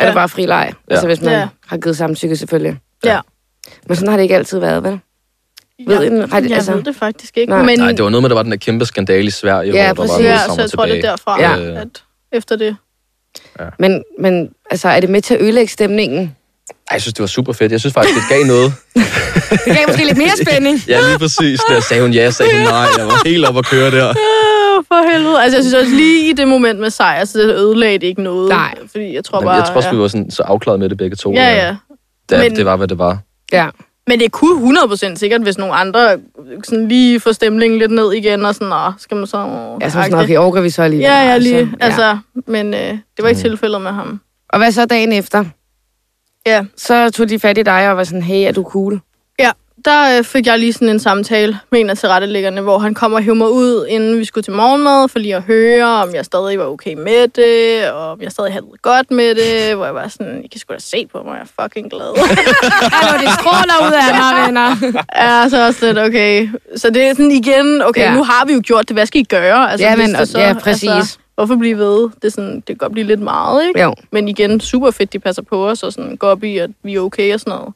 Ja. 0.00 0.06
det 0.06 0.14
bare 0.14 0.28
fri 0.28 0.46
leg. 0.46 0.72
Ja. 0.90 0.94
Altså, 0.94 1.06
hvis 1.06 1.20
man 1.20 1.32
Ja. 1.32 1.38
ja. 1.38 1.48
har 1.66 1.76
givet 1.78 1.96
samtykke, 1.96 2.36
selvfølgelig. 2.36 2.76
Ja. 3.04 3.18
Men 3.86 3.96
sådan 3.96 4.08
har 4.08 4.16
det 4.16 4.22
ikke 4.22 4.36
altid 4.36 4.58
været, 4.58 4.82
vel? 4.84 5.00
Ved 5.86 5.94
jeg, 5.96 6.06
I 6.06 6.08
den- 6.08 6.30
har 6.30 6.40
de- 6.40 6.46
jeg 6.48 6.56
altså- 6.56 6.72
ved 6.74 6.82
det 6.82 6.96
faktisk 6.96 7.36
ikke. 7.36 7.50
Nej. 7.52 7.62
Men, 7.62 7.78
Nej, 7.78 7.92
det 7.92 8.04
var 8.04 8.10
noget 8.10 8.22
med, 8.22 8.28
der 8.30 8.34
var 8.36 8.42
den 8.42 8.52
der 8.52 8.58
kæmpe 8.58 8.86
skandale 8.86 9.26
i 9.26 9.30
Sverige, 9.30 9.72
Ja, 9.72 9.92
hvor 9.92 10.04
der 10.04 10.08
var 10.10 10.16
præcis. 10.16 10.24
noget 10.24 10.24
ja, 10.24 10.38
så 10.54 10.60
jeg 10.60 10.70
tror, 10.70 10.86
det 10.86 10.98
er 10.98 11.02
derfra, 11.02 11.40
Ja. 11.40 11.80
at 11.80 11.88
efter 12.32 12.56
det. 12.56 12.76
Men, 13.78 14.02
men 14.20 14.48
altså, 14.70 14.88
er 14.88 15.00
det 15.00 15.10
med 15.10 15.22
til 15.22 15.34
at 15.34 15.40
ødelægge 15.40 15.72
stemningen? 15.72 16.36
Ej, 16.68 16.92
jeg 16.92 17.02
synes, 17.02 17.14
det 17.14 17.20
var 17.20 17.26
super 17.26 17.52
fedt. 17.52 17.72
Jeg 17.72 17.80
synes 17.80 17.94
faktisk, 17.94 18.14
det 18.14 18.22
gav 18.28 18.44
noget. 18.44 18.72
Det 19.50 19.76
gav 19.76 19.86
måske 19.88 20.04
lidt 20.04 20.18
mere 20.18 20.30
spænding. 20.46 20.78
Ja, 20.88 21.00
lige 21.08 21.18
præcis. 21.18 21.60
Der 21.68 21.80
sagde 21.80 22.02
hun 22.02 22.12
ja, 22.12 22.30
sagde 22.30 22.52
hun 22.52 22.62
nej. 22.62 22.86
Jeg 22.98 23.06
var 23.06 23.28
helt 23.28 23.44
op 23.46 23.56
at 23.58 23.66
køre 23.66 23.90
der. 23.90 24.08
Åh, 24.08 24.84
for 24.88 25.12
helvede. 25.12 25.42
Altså, 25.42 25.56
jeg 25.56 25.64
synes 25.64 25.74
også 25.74 25.90
lige 25.96 26.30
i 26.30 26.32
det 26.32 26.48
moment 26.48 26.78
med 26.80 26.90
sejr, 26.90 27.24
så 27.24 27.38
det 27.38 27.54
ødelagde 27.54 27.98
det 27.98 28.06
ikke 28.06 28.22
noget. 28.22 28.48
Nej. 28.48 28.74
Fordi 28.90 29.14
jeg 29.14 29.24
tror 29.24 29.40
Men 29.40 29.46
bare... 29.46 29.54
jeg 29.56 29.64
tror 29.66 29.74
også, 29.74 29.88
ja. 29.88 29.94
vi 29.94 30.00
var 30.00 30.08
sådan, 30.08 30.30
så 30.30 30.42
afklaret 30.42 30.80
med 30.80 30.88
det 30.88 30.98
begge 30.98 31.16
to. 31.16 31.32
Ja, 31.32 31.66
ja. 31.66 31.76
Det, 32.28 32.38
Men- 32.38 32.56
det 32.56 32.64
var, 32.64 32.76
hvad 32.76 32.88
det 32.88 32.98
var. 32.98 33.18
Ja. 33.52 33.68
Men 34.06 34.20
det 34.20 34.32
kunne 34.32 34.78
100% 34.80 35.14
sikkert, 35.16 35.42
hvis 35.42 35.58
nogle 35.58 35.74
andre 35.74 36.18
sådan 36.64 36.88
lige 36.88 37.20
får 37.20 37.32
stemningen 37.32 37.78
lidt 37.78 37.90
ned 37.90 38.12
igen, 38.12 38.44
og 38.44 38.54
sådan, 38.54 38.72
åh, 38.72 38.92
skal 38.98 39.16
man 39.16 39.26
så... 39.26 39.36
Åh, 39.38 39.78
Ja, 39.80 39.88
så 39.88 40.02
sådan, 40.02 40.14
okay, 40.18 40.36
overgår 40.36 40.60
vi 40.60 40.70
så 40.70 40.82
alligevel. 40.82 41.04
Ja, 41.10 41.20
ja, 41.30 41.38
lige. 41.38 41.58
Altså, 41.58 41.76
Altså, 41.80 42.04
ja. 42.04 42.18
men 42.46 42.74
øh, 42.74 42.80
det 42.80 43.22
var 43.22 43.28
ikke 43.28 43.40
tilfældet 43.40 43.82
med 43.82 43.90
ham. 43.90 44.20
Og 44.48 44.58
hvad 44.58 44.72
så 44.72 44.86
dagen 44.86 45.12
efter? 45.12 45.44
Ja, 46.46 46.64
Så 46.76 47.10
tog 47.10 47.28
de 47.28 47.38
fat 47.38 47.58
i 47.58 47.62
dig 47.62 47.90
og 47.90 47.96
var 47.96 48.04
sådan, 48.04 48.22
hey, 48.22 48.48
er 48.48 48.52
du 48.52 48.62
cool? 48.62 49.00
ja. 49.38 49.50
Der 49.86 50.18
øh, 50.18 50.24
fik 50.24 50.46
jeg 50.46 50.58
lige 50.58 50.72
sådan 50.72 50.88
en 50.88 51.00
samtale 51.00 51.58
med 51.72 51.80
en 51.80 51.90
af 51.90 51.96
tilrettelæggerne, 51.98 52.60
hvor 52.60 52.78
han 52.78 52.94
kom 52.94 53.12
og 53.12 53.22
hævde 53.22 53.38
mig 53.38 53.50
ud, 53.50 53.86
inden 53.88 54.18
vi 54.18 54.24
skulle 54.24 54.42
til 54.44 54.52
morgenmad, 54.52 55.08
for 55.08 55.18
lige 55.18 55.36
at 55.36 55.42
høre, 55.42 55.84
om 56.02 56.14
jeg 56.14 56.24
stadig 56.24 56.58
var 56.58 56.64
okay 56.64 56.94
med 56.94 57.28
det, 57.28 57.90
og 57.90 58.10
om 58.10 58.20
jeg 58.22 58.32
stadig 58.32 58.52
havde 58.52 58.66
det 58.72 58.82
godt 58.82 59.10
med 59.10 59.34
det, 59.34 59.76
hvor 59.76 59.84
jeg 59.84 59.94
var 59.94 60.08
sådan, 60.08 60.42
I 60.44 60.46
kan 60.48 60.60
sgu 60.60 60.72
da 60.74 60.78
se 60.78 61.06
på 61.12 61.22
mig, 61.22 61.32
jeg 61.32 61.40
er 61.42 61.62
fucking 61.62 61.90
glad. 61.90 62.10
Hallo, 62.96 63.18
det 63.22 63.30
stråler 63.40 63.86
ud 63.88 63.92
af 63.92 64.14
mig, 64.18 64.46
venner. 64.46 65.02
Ja, 65.16 65.48
så 65.48 65.66
også 65.66 65.86
lidt, 65.86 65.98
okay. 65.98 66.48
Så 66.76 66.90
det 66.90 67.02
er 67.02 67.12
sådan 67.14 67.30
igen, 67.30 67.82
okay, 67.82 68.00
Ja. 68.00 68.14
nu 68.14 68.22
har 68.24 68.44
vi 68.46 68.52
jo 68.52 68.60
gjort 68.64 68.88
det, 68.88 68.96
hvad 68.96 69.06
skal 69.06 69.20
I 69.20 69.24
gøre? 69.24 69.70
Altså, 69.70 69.86
Ja, 69.86 69.96
men- 69.96 70.14
det 70.14 70.28
så, 70.28 70.38
ja, 70.38 70.54
præcis. 70.60 70.88
Altså, 70.90 71.18
hvorfor 71.34 71.56
blive 71.56 71.78
ved? 71.78 72.02
Det, 72.02 72.24
er 72.24 72.30
sådan, 72.30 72.54
det 72.56 72.66
kan 72.66 72.76
godt 72.76 72.92
blive 72.92 73.06
lidt 73.06 73.20
meget, 73.20 73.66
ikke? 73.68 73.82
Jo. 73.82 73.94
Men 74.12 74.28
igen, 74.28 74.60
super 74.60 74.90
fedt, 74.90 75.12
de 75.12 75.18
passer 75.18 75.42
på 75.42 75.68
os, 75.68 75.82
og 75.82 75.92
sådan 75.92 76.16
går 76.16 76.28
op 76.28 76.44
i, 76.44 76.58
at 76.58 76.70
vi 76.82 76.94
er 76.94 77.00
okay 77.00 77.34
og 77.34 77.40
sådan 77.40 77.50
noget. 77.58 77.74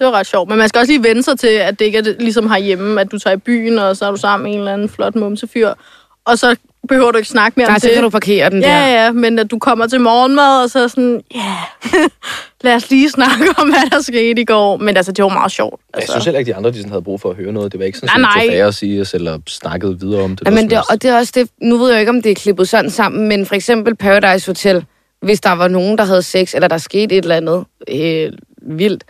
Det 0.00 0.06
var 0.06 0.12
ret 0.12 0.26
sjovt. 0.26 0.48
Men 0.48 0.58
man 0.58 0.68
skal 0.68 0.78
også 0.78 0.92
lige 0.92 1.02
vende 1.04 1.22
sig 1.22 1.38
til, 1.38 1.46
at 1.46 1.78
det 1.78 1.84
ikke 1.84 1.98
er 1.98 2.02
det, 2.02 2.16
ligesom 2.20 2.50
herhjemme, 2.50 3.00
at 3.00 3.12
du 3.12 3.18
tager 3.18 3.34
i 3.36 3.38
byen, 3.38 3.78
og 3.78 3.96
så 3.96 4.06
er 4.06 4.10
du 4.10 4.16
sammen 4.16 4.44
med 4.44 4.52
en 4.52 4.58
eller 4.58 4.72
anden 4.72 4.88
flot 4.88 5.14
mumsefyr. 5.14 5.72
Og 6.24 6.38
så 6.38 6.56
behøver 6.88 7.10
du 7.12 7.16
ikke 7.18 7.28
snakke 7.28 7.60
mere 7.60 7.66
Nej, 7.66 7.74
om 7.74 7.80
så 7.80 7.86
det. 7.86 7.94
kan 7.94 8.02
du 8.02 8.10
parkere 8.10 8.50
den 8.50 8.62
der. 8.62 8.68
Ja, 8.68 9.04
ja, 9.04 9.12
men 9.12 9.38
at 9.38 9.50
du 9.50 9.58
kommer 9.58 9.86
til 9.86 10.00
morgenmad, 10.00 10.62
og 10.62 10.70
så 10.70 10.78
er 10.78 10.86
sådan, 10.88 11.22
ja, 11.34 11.38
yeah. 11.94 12.08
lad 12.64 12.74
os 12.74 12.90
lige 12.90 13.10
snakke 13.10 13.44
om, 13.58 13.68
hvad 13.68 13.90
der 13.90 14.02
skete 14.02 14.40
i 14.40 14.44
går. 14.44 14.76
Men 14.76 14.96
altså, 14.96 15.12
det 15.12 15.22
var 15.22 15.28
meget 15.28 15.52
sjovt. 15.52 15.80
Jeg 15.94 15.98
Altså. 15.98 16.12
synes 16.12 16.24
heller 16.24 16.38
ikke, 16.38 16.50
de 16.52 16.56
andre 16.56 16.70
de 16.70 16.76
sådan 16.76 16.90
havde 16.90 17.02
brug 17.02 17.20
for 17.20 17.30
at 17.30 17.36
høre 17.36 17.52
noget. 17.52 17.72
Det 17.72 17.80
var 17.80 17.86
ikke 17.86 17.98
sådan, 17.98 18.20
Nej, 18.20 18.30
at 18.42 18.46
nej. 18.48 18.56
tog 18.58 18.68
at 18.68 18.74
sige 18.74 19.00
os, 19.00 19.14
eller 19.14 19.38
snakkede 19.48 20.00
videre 20.00 20.22
om 20.22 20.36
det. 20.36 20.46
Ja, 20.46 20.50
men 20.50 20.70
det, 20.70 20.78
og 20.90 21.02
det 21.02 21.10
er 21.10 21.16
også 21.18 21.32
det, 21.34 21.48
nu 21.62 21.76
ved 21.76 21.90
jeg 21.90 22.00
ikke, 22.00 22.10
om 22.10 22.22
det 22.22 22.30
er 22.30 22.34
klippet 22.34 22.68
sådan 22.68 22.90
sammen, 22.90 23.28
men 23.28 23.46
for 23.46 23.54
eksempel 23.54 23.94
Paradise 23.96 24.46
Hotel, 24.46 24.84
hvis 25.22 25.40
der 25.40 25.52
var 25.52 25.68
nogen, 25.68 25.98
der 25.98 26.04
havde 26.04 26.22
sex, 26.22 26.54
eller 26.54 26.68
der 26.68 26.78
skete 26.78 27.16
et 27.16 27.22
eller 27.24 27.36
andet 27.36 27.64
øh, 27.88 28.32
vildt, 28.62 29.04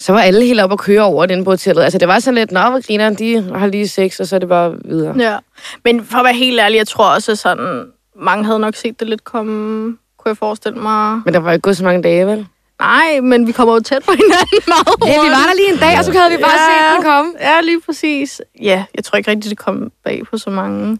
så 0.00 0.12
var 0.12 0.20
alle 0.20 0.44
helt 0.44 0.60
op 0.60 0.70
og 0.70 0.78
køre 0.78 1.02
over 1.02 1.26
den 1.26 1.44
på 1.44 1.50
hotellet. 1.50 1.82
Altså, 1.82 1.98
det 1.98 2.08
var 2.08 2.18
sådan 2.18 2.34
lidt, 2.34 2.52
nå, 2.52 2.60
hvor 2.60 2.86
griner 2.86 3.10
de 3.10 3.42
har 3.58 3.66
lige 3.66 3.88
sex, 3.88 4.20
og 4.20 4.26
så 4.26 4.36
er 4.36 4.40
det 4.40 4.48
bare 4.48 4.74
videre. 4.84 5.14
Ja, 5.18 5.36
men 5.84 6.04
for 6.04 6.18
at 6.18 6.24
være 6.24 6.34
helt 6.34 6.60
ærlig, 6.60 6.76
jeg 6.76 6.88
tror 6.88 7.14
også, 7.14 7.32
at 7.32 7.38
sådan, 7.38 7.84
mange 8.16 8.44
havde 8.44 8.58
nok 8.58 8.74
set 8.74 9.00
det 9.00 9.08
lidt 9.08 9.24
komme, 9.24 9.96
kunne 10.18 10.28
jeg 10.30 10.36
forestille 10.36 10.78
mig. 10.78 11.20
Men 11.24 11.34
der 11.34 11.40
var 11.40 11.52
ikke 11.52 11.62
gået 11.62 11.76
så 11.76 11.84
mange 11.84 12.02
dage, 12.02 12.26
vel? 12.26 12.46
Nej, 12.80 13.20
men 13.20 13.46
vi 13.46 13.52
kommer 13.52 13.74
jo 13.74 13.80
tæt 13.80 14.02
på 14.02 14.12
hinanden 14.12 14.62
meget 14.74 15.12
Ja, 15.14 15.22
vi 15.22 15.28
var 15.28 15.46
der 15.48 15.54
lige 15.56 15.72
en 15.72 15.78
dag, 15.78 15.98
og 15.98 16.04
så 16.04 16.12
havde 16.12 16.30
vi 16.36 16.42
bare 16.42 16.50
Ja. 16.52 16.90
set 16.90 16.96
den 16.96 17.02
komme. 17.04 17.32
Ja, 17.40 17.60
lige 17.60 17.80
præcis. 17.86 18.42
Ja, 18.62 18.84
jeg 18.94 19.04
tror 19.04 19.16
ikke 19.16 19.30
rigtigt, 19.30 19.50
det 19.50 19.58
kom 19.58 19.90
bag 20.04 20.22
på 20.30 20.38
så 20.38 20.50
mange. 20.50 20.98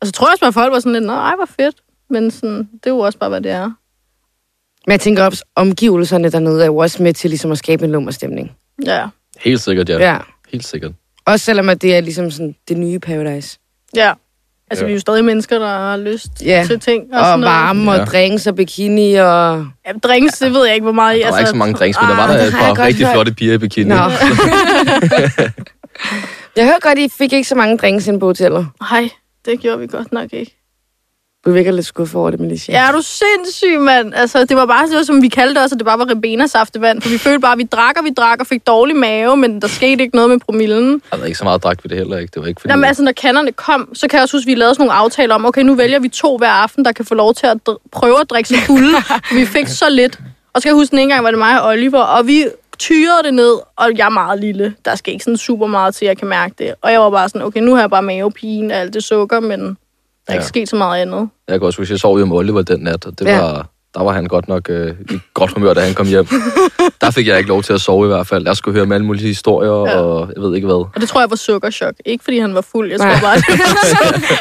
Og 0.00 0.06
så 0.06 0.12
tror 0.12 0.26
jeg 0.26 0.32
også, 0.32 0.44
at 0.46 0.54
folk 0.54 0.72
var 0.72 0.78
sådan 0.80 0.92
lidt, 0.92 1.04
nej, 1.04 1.34
hvor 1.36 1.48
fedt. 1.60 1.76
Men 2.10 2.30
sådan, 2.30 2.58
det 2.58 2.86
er 2.86 2.90
jo 2.90 2.98
også 2.98 3.18
bare, 3.18 3.30
hvad 3.30 3.40
det 3.40 3.50
er. 3.50 3.70
Men 4.86 4.92
jeg 4.92 5.00
tænker 5.00 5.24
også, 5.24 5.44
omgivelserne 5.56 6.30
dernede 6.30 6.62
er 6.62 6.66
jo 6.66 6.76
også 6.76 7.02
med 7.02 7.12
til 7.14 7.30
ligesom 7.30 7.52
at 7.52 7.58
skabe 7.58 7.84
en 7.84 7.90
lummerstemning. 7.92 8.50
Ja, 8.86 9.06
Helt 9.40 9.60
sikkert, 9.60 9.88
ja. 9.88 9.98
Ja. 10.12 10.18
Helt 10.52 10.66
sikkert. 10.66 10.92
Også 11.26 11.44
selvom 11.44 11.68
at 11.68 11.82
det 11.82 11.96
er 11.96 12.00
ligesom 12.00 12.30
sådan 12.30 12.54
det 12.68 12.76
nye 12.76 12.98
Paradise. 12.98 13.58
ja. 13.96 14.12
Altså, 14.70 14.84
Ja. 14.84 14.86
vi 14.86 14.92
er 14.92 14.96
jo 14.96 15.00
stadig 15.00 15.24
mennesker, 15.24 15.58
der 15.58 15.66
har 15.68 15.96
lyst 15.96 16.28
Ja. 16.44 16.64
til 16.66 16.80
ting. 16.80 17.04
Og, 17.12 17.18
Og, 17.20 17.24
sådan 17.24 17.40
noget. 17.40 17.54
varme 17.54 17.90
og 17.90 17.96
Ja. 17.96 18.04
drinks 18.04 18.46
og 18.46 18.54
bikini 18.56 19.14
og... 19.14 19.66
Ja, 19.86 19.92
drinks, 20.02 20.38
det 20.38 20.52
ved 20.54 20.64
jeg 20.64 20.74
ikke, 20.74 20.84
hvor 20.84 20.92
meget... 20.92 21.22
Der 21.24 21.30
var 21.30 21.38
ikke 21.38 21.50
så 21.50 21.56
mange 21.56 21.74
drinks, 21.74 21.98
men 22.00 22.10
der 22.10 22.16
var 22.16 22.22
ah, 22.28 22.38
der 22.38 22.46
et 22.46 22.52
par 22.52 22.78
rigtig 22.84 23.06
hørt. 23.06 23.14
flotte 23.14 23.34
piger 23.34 23.54
i 23.54 23.58
bikini. 23.58 23.88
Nå. 23.88 23.94
jeg 26.56 26.64
hørte 26.64 26.80
godt, 26.80 26.98
I 26.98 27.08
fik 27.08 27.32
ikke 27.32 27.48
så 27.48 27.54
mange 27.54 27.76
drinks 27.78 28.06
ind 28.06 28.20
på 28.20 28.26
hotellet. 28.26 28.68
Nej, 28.90 29.08
det 29.44 29.60
gjorde 29.60 29.78
vi 29.78 29.86
godt 29.86 30.12
nok 30.12 30.32
ikke. 30.32 30.61
Du 31.44 31.50
virker 31.52 31.72
lidt 31.72 31.86
skuffet 31.86 32.20
over 32.20 32.30
det, 32.30 32.40
Melissa. 32.40 32.72
Ja, 32.72 32.88
er 32.88 32.92
du 32.92 33.02
sindssyg, 33.02 33.78
mand? 33.80 34.14
Altså, 34.14 34.44
det 34.44 34.56
var 34.56 34.66
bare 34.66 34.88
sådan, 34.88 35.04
som 35.04 35.22
vi 35.22 35.28
kaldte 35.28 35.54
det 35.54 35.62
også, 35.62 35.74
at 35.74 35.78
det 35.78 35.86
bare 35.86 35.98
var 35.98 36.10
ribena 36.10 36.46
saftevand. 36.46 37.02
For 37.02 37.08
vi 37.08 37.18
følte 37.18 37.40
bare, 37.40 37.52
at 37.52 37.58
vi 37.58 37.64
drak 37.64 37.98
og 37.98 38.04
vi 38.04 38.10
drak 38.10 38.40
og 38.40 38.46
fik 38.46 38.66
dårlig 38.66 38.96
mave, 38.96 39.36
men 39.36 39.62
der 39.62 39.68
skete 39.68 40.02
ikke 40.02 40.16
noget 40.16 40.30
med 40.30 40.38
promillen. 40.38 41.02
Der 41.10 41.16
var 41.16 41.24
ikke 41.24 41.38
så 41.38 41.44
meget 41.44 41.62
drak 41.62 41.78
ved 41.84 41.88
det 41.88 41.98
heller 41.98 42.18
ikke. 42.18 42.30
Det 42.34 42.42
var 42.42 42.48
ikke 42.48 42.60
fordi... 42.60 42.72
Jamen 42.72 42.84
altså, 42.84 43.02
når 43.02 43.12
kanderne 43.12 43.52
kom, 43.52 43.94
så 43.94 44.08
kan 44.08 44.16
jeg 44.16 44.22
også 44.22 44.36
huske, 44.36 44.50
at 44.50 44.54
vi 44.54 44.60
lavede 44.60 44.74
sådan 44.74 44.86
nogle 44.86 44.98
aftaler 44.98 45.34
om, 45.34 45.44
okay, 45.46 45.62
nu 45.62 45.74
vælger 45.74 45.98
vi 45.98 46.08
to 46.08 46.36
hver 46.38 46.50
aften, 46.50 46.84
der 46.84 46.92
kan 46.92 47.04
få 47.04 47.14
lov 47.14 47.34
til 47.34 47.46
at 47.46 47.58
dr- 47.70 47.88
prøve 47.92 48.20
at 48.20 48.30
drikke 48.30 48.48
sig 48.48 48.58
fulde. 48.66 48.96
vi 49.38 49.46
fik 49.46 49.66
så 49.68 49.90
lidt. 49.90 50.18
Og 50.52 50.60
så 50.60 50.62
kan 50.62 50.68
jeg 50.68 50.74
huske, 50.74 50.96
at 50.96 51.02
en 51.02 51.08
gang 51.08 51.24
var 51.24 51.30
det 51.30 51.38
mig 51.38 51.62
og 51.62 51.68
Oliver, 51.68 52.02
og 52.02 52.26
vi 52.26 52.44
tyrede 52.78 53.22
det 53.24 53.34
ned, 53.34 53.54
og 53.76 53.90
jeg 53.96 54.06
er 54.06 54.10
meget 54.10 54.40
lille. 54.40 54.74
Der 54.84 54.94
skal 54.94 55.12
ikke 55.12 55.24
sådan 55.24 55.36
super 55.36 55.66
meget 55.66 55.94
til, 55.94 56.04
at 56.04 56.08
jeg 56.08 56.18
kan 56.18 56.28
mærke 56.28 56.54
det. 56.58 56.74
Og 56.82 56.92
jeg 56.92 57.00
var 57.00 57.10
bare 57.10 57.28
sådan, 57.28 57.42
okay, 57.42 57.60
nu 57.60 57.74
har 57.74 57.80
jeg 57.80 57.90
bare 57.90 58.02
mavepine 58.02 58.74
af 58.74 58.80
alt 58.80 58.94
det 58.94 59.04
sukker, 59.04 59.40
men 59.40 59.76
der 60.26 60.32
er 60.32 60.34
ikke 60.34 60.42
Ja. 60.42 60.48
sket 60.48 60.68
så 60.68 60.76
meget 60.76 61.02
andet. 61.02 61.28
Jeg 61.48 61.60
kan 61.60 61.66
også 61.66 61.80
huske, 61.80 61.92
jeg 61.92 62.00
sov 62.00 62.18
jo 62.18 62.24
med 62.26 62.36
Oliver 62.36 62.62
den 62.62 62.80
nat, 62.80 63.06
og 63.06 63.18
det 63.18 63.26
Ja. 63.26 63.40
var, 63.40 63.68
der 63.94 64.02
var 64.02 64.12
han 64.12 64.26
godt 64.26 64.48
nok 64.48 64.70
øh, 64.70 64.94
i 65.10 65.18
godt 65.34 65.50
humør, 65.52 65.74
da 65.74 65.80
han 65.80 65.94
kom 65.94 66.06
hjem. 66.06 66.26
der 67.00 67.10
fik 67.10 67.26
jeg 67.26 67.38
ikke 67.38 67.48
lov 67.48 67.62
til 67.62 67.72
at 67.72 67.80
sove 67.80 68.04
i 68.06 68.08
hvert 68.08 68.26
fald. 68.26 68.46
Jeg 68.46 68.56
skulle 68.56 68.76
høre 68.78 68.86
med 68.86 68.96
alle 68.96 69.06
mulige 69.06 69.26
historier, 69.26 69.70
Ja. 69.90 70.00
og 70.00 70.30
jeg 70.36 70.42
ved 70.42 70.54
ikke 70.54 70.66
hvad. 70.66 70.74
Og 70.74 70.92
det 71.00 71.08
tror 71.08 71.20
jeg 71.20 71.30
var 71.30 71.36
sukkerchok. 71.36 71.94
Ikke 72.04 72.24
fordi 72.24 72.38
han 72.38 72.54
var 72.54 72.60
fuld, 72.60 72.90
jeg 72.90 73.00
tror 73.00 73.06
Nej. 73.06 73.20
bare, 73.20 73.36
det 73.36 73.46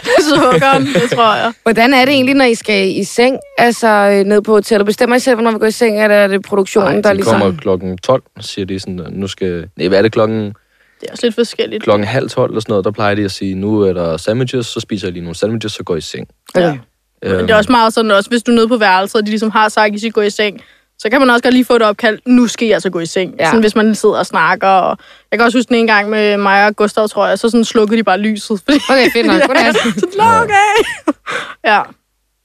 var 0.06 0.36
sukkeren, 0.36 0.86
det 1.02 1.10
tror 1.16 1.36
jeg. 1.36 1.54
Hvordan 1.64 1.94
er 1.94 2.06
det 2.06 2.14
egentlig, 2.14 2.36
når 2.36 2.46
I 2.46 2.56
skal 2.56 2.98
i 2.98 3.04
seng, 3.04 3.38
altså 3.58 3.88
øh, 3.88 4.24
ned 4.26 4.42
på 4.42 4.52
hotellet? 4.52 4.86
Bestemmer 4.86 5.16
I 5.16 5.20
selv, 5.20 5.36
hvornår 5.36 5.52
vi 5.52 5.58
går 5.60 5.66
i 5.68 5.72
seng, 5.72 6.04
eller 6.04 6.16
er 6.18 6.28
det 6.28 6.42
produktionen, 6.46 6.92
Nej, 6.94 7.02
der 7.02 7.10
de 7.10 7.16
ligesom... 7.16 7.40
kommer 7.40 7.58
klokken 7.58 7.98
12, 7.98 8.24
siger 8.40 8.66
de 8.66 8.80
sådan, 8.80 9.02
nu 9.12 9.28
skal... 9.28 9.68
Nej, 9.78 9.88
hvad 9.88 9.98
er 9.98 10.02
det 10.02 10.12
klokken, 10.12 10.54
Det 11.02 11.08
er 11.08 11.12
også 11.12 11.26
lidt 11.26 11.36
forskelligt. 11.36 11.84
klokken 11.84 12.08
halv 12.08 12.30
12 12.30 12.52
eller 12.52 12.62
sådan 12.62 12.72
noget? 12.72 12.86
Der 12.86 12.92
plejer 12.92 13.16
de 13.16 13.24
at 13.26 13.32
sige, 13.32 13.56
nu 13.56 13.82
er 13.82 13.94
der 13.94 14.18
sandwiches, 14.18 14.66
så 14.66 14.80
spiser 14.80 15.08
jeg 15.08 15.14
lige 15.14 15.24
nogle 15.24 15.36
sandwiches, 15.36 15.72
så 15.72 15.84
går 15.84 15.96
i 15.96 16.02
seng. 16.02 16.28
Okay. 16.56 16.78
Men 17.24 17.40
det 17.40 17.50
er 17.50 17.56
også 17.56 17.72
meget 17.72 17.94
sådan, 17.94 18.12
også 18.12 18.30
hvis 18.30 18.44
du 18.44 18.52
er 18.52 18.56
nede 18.56 18.68
på 18.68 18.78
værelset, 18.78 19.16
og 19.16 19.26
de 19.26 19.30
ligesom 19.30 19.52
har 19.52 19.70
sagt, 19.70 19.90
at 19.90 19.96
I 19.96 20.00
skal 20.00 20.12
gå 20.12 20.22
i 20.22 20.30
seng, 20.30 20.62
så 21.00 21.10
kan 21.10 21.20
man 21.20 21.30
også 21.30 21.44
godt 21.44 21.54
lige 21.54 21.66
få 21.66 21.74
det 21.74 21.82
opkald, 21.88 22.20
nu 22.26 22.48
skal 22.48 22.66
jeg 22.66 22.74
altså 22.74 22.90
gå 22.90 23.00
i 23.00 23.06
seng. 23.06 23.36
Ja. 23.40 23.44
Ja. 23.44 23.50
Sådan, 23.50 23.62
hvis 23.62 23.76
man 23.76 23.96
sidder 23.96 24.16
og 24.18 24.26
snakker. 24.26 24.68
Og 24.68 24.98
jeg 25.32 25.40
kan 25.40 25.46
også 25.46 25.58
huske 25.58 25.70
den 25.70 25.78
en 25.78 25.88
gang 25.88 26.10
med 26.10 26.38
mig 26.38 26.66
og 26.68 26.76
Gustav, 26.76 27.08
tror 27.08 27.28
jeg, 27.28 27.40
så 27.40 27.50
sådan 27.50 27.66
slukkede 27.66 27.98
de 27.98 28.04
bare 28.04 28.18
lyset. 28.18 28.62
Fordi, 28.66 28.78
Okay, 28.90 29.12
fedt 29.14 29.28
nok. 29.28 29.42
Godnat. 29.48 29.76
så 29.76 30.42
okay. 30.44 31.14
ja. 31.72 31.82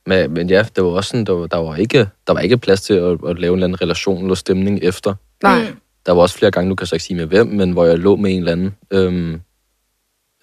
Men, 0.06 0.34
men 0.34 0.50
ja, 0.50 0.64
det 0.76 0.84
var 0.84 0.90
også 0.90 1.08
sådan, 1.08 1.24
der 1.24 1.32
var, 1.32 1.46
der 1.46 1.56
var, 1.56 1.76
ikke, 1.76 2.08
der 2.26 2.32
var 2.32 2.40
ikke 2.40 2.56
plads 2.58 2.80
til 2.80 2.94
at, 2.94 3.18
at 3.28 3.38
lave 3.38 3.52
en 3.52 3.58
eller 3.58 3.66
anden 3.66 3.80
relation 3.82 4.22
eller 4.22 4.34
stemning 4.34 4.78
efter. 4.82 5.14
Nej, 5.42 5.58
Mm. 5.58 5.76
Der 6.06 6.12
var 6.12 6.22
også 6.22 6.38
flere 6.38 6.50
gange, 6.50 6.68
nu 6.68 6.74
kan 6.74 6.82
jeg 6.82 6.88
så 6.88 6.94
ikke 6.94 7.04
sige 7.04 7.16
med 7.16 7.26
hvem, 7.26 7.46
men 7.46 7.70
hvor 7.72 7.84
jeg 7.84 7.98
lå 7.98 8.16
med 8.16 8.30
en 8.32 8.38
eller 8.38 8.52
anden. 8.52 8.74
Øhm, 8.90 9.40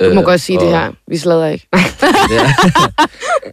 du 0.01 0.13
må 0.13 0.19
øh, 0.21 0.25
godt 0.25 0.41
sige 0.41 0.59
det 0.59 0.67
og- 0.67 0.79
her. 0.79 0.91
Vi 1.07 1.17
slader 1.17 1.47
ikke. 1.47 1.67
Ja. 2.31 2.53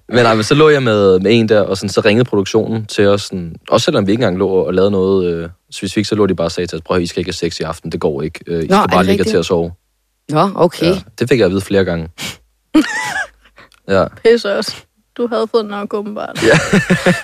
men, 0.09 0.23
nej, 0.23 0.35
men 0.35 0.45
så 0.45 0.55
lå 0.55 0.69
jeg 0.69 0.83
med, 0.83 1.21
med 1.21 1.39
en 1.39 1.49
der, 1.49 1.61
og 1.61 1.77
sådan, 1.77 1.89
så 1.89 2.01
ringede 2.01 2.25
produktionen 2.25 2.87
til 2.87 3.07
os. 3.09 3.23
Sådan, 3.23 3.55
også 3.69 3.85
selvom 3.85 4.07
vi 4.07 4.13
ikke 4.13 4.21
engang 4.23 4.39
lå 4.39 4.49
og 4.49 4.75
lavede 4.75 4.91
noget 4.91 5.27
øh, 5.35 5.49
specifikt, 5.73 6.09
så 6.09 6.15
lå 6.15 6.27
de 6.27 6.35
bare 6.35 6.47
og 6.47 6.53
sagde 6.53 6.67
til 6.67 6.77
os, 6.77 6.83
prøv 6.83 6.97
at 6.97 7.03
I 7.03 7.07
skal 7.07 7.21
ikke 7.21 7.29
have 7.29 7.33
sex 7.51 7.61
i 7.61 7.63
aften, 7.63 7.93
det 7.93 8.01
går 8.01 8.23
ikke. 8.23 8.41
Øh, 8.47 8.65
I 8.65 8.67
Nå, 8.67 8.77
skal 8.77 8.89
bare 8.91 8.99
det 8.99 9.07
ligge 9.07 9.25
til 9.25 9.37
at 9.37 9.45
sove. 9.47 9.73
Nå, 10.29 10.51
okay. 10.55 10.87
Ja, 10.87 10.95
det 11.19 11.29
fik 11.29 11.39
jeg 11.39 11.45
at 11.47 11.51
vide 11.51 11.61
flere 11.61 11.85
gange. 11.85 12.09
ja. 13.95 14.05
Pisse 14.25 14.57
også. 14.59 14.77
Du 15.17 15.27
havde 15.27 15.47
fået 15.51 15.67
nok 15.67 15.95
åbenbart. 15.95 16.43
Ja. 16.43 16.59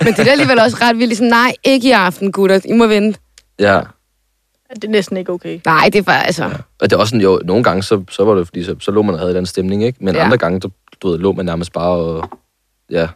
Men 0.05 0.13
det 0.15 0.27
er 0.27 0.31
alligevel 0.31 0.59
også 0.59 0.77
ret 0.81 0.97
vildt. 0.97 1.09
Ligesom, 1.09 1.27
nej, 1.27 1.55
ikke 1.65 1.89
i 1.89 1.91
aften, 1.91 2.33
gutter. 2.33 2.61
I 2.65 2.73
må 2.73 2.87
vente. 2.87 3.19
ja. 3.59 3.81
Det 4.75 4.85
er 4.85 4.89
næsten 4.89 5.17
ikke 5.17 5.33
okay. 5.33 5.61
Nej, 5.65 5.91
det 5.93 6.07
var 6.07 6.13
altså... 6.13 6.45
Og 6.81 6.91
det 6.91 6.93
er 6.93 6.97
også 6.97 7.11
sådan, 7.11 7.21
jo, 7.21 7.41
nogle 7.45 7.65
gange, 7.65 7.83
så, 7.83 8.05
så 8.11 8.25
var 8.25 8.35
det 8.35 8.47
fordi, 8.47 8.65
så, 8.65 8.77
så 8.81 8.91
lå 8.91 9.03
man 9.03 9.15
og 9.15 9.19
havde 9.21 9.31
en 9.31 9.37
anden 9.37 9.47
stemning, 9.47 9.85
ikke? 9.85 10.05
Men 10.05 10.15
Ja. 10.15 10.21
ja. 10.21 10.25
andre 10.25 10.39
gange, 10.39 10.63
så 10.63 10.71
du 11.03 11.09
ved, 11.09 11.19
lå 11.19 11.33
man 11.33 11.47
nærmest 11.47 11.73
bare 11.73 11.91
og, 11.91 12.31
ja, 12.91 13.09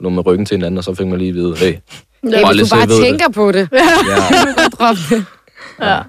lå 0.00 0.08
med 0.08 0.26
ryggen 0.26 0.46
til 0.46 0.56
hinanden, 0.56 0.78
og 0.78 0.84
så 0.84 0.94
fik 0.94 1.06
man 1.06 1.18
lige 1.18 1.28
at 1.28 1.34
vide, 1.34 1.56
hey, 1.56 1.76
Hey, 2.24 2.42
Bare 2.42 2.54
hvis 2.54 2.70
du 2.70 2.76
bare 2.76 3.04
tænker 3.04 3.28
på 3.28 3.52
det, 3.52 3.68
ja, 3.72 4.88
det. 5.10 5.24
Ja. 5.80 6.00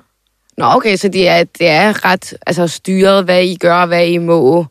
Nå, 0.57 0.65
okay, 0.65 0.95
så 0.95 1.07
det 1.07 1.27
er, 1.27 1.43
det 1.43 1.67
er 1.67 2.05
ret 2.05 2.33
altså, 2.47 2.67
styret, 2.67 3.23
hvad 3.23 3.43
I 3.43 3.55
gør, 3.55 3.85
hvad 3.85 4.07
I 4.07 4.17
må 4.17 4.65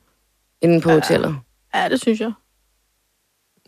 inde 0.62 0.80
på 0.80 0.90
hotellet. 0.90 1.36
ja, 1.74 1.88
det 1.88 2.00
synes 2.00 2.20
jeg. 2.20 2.32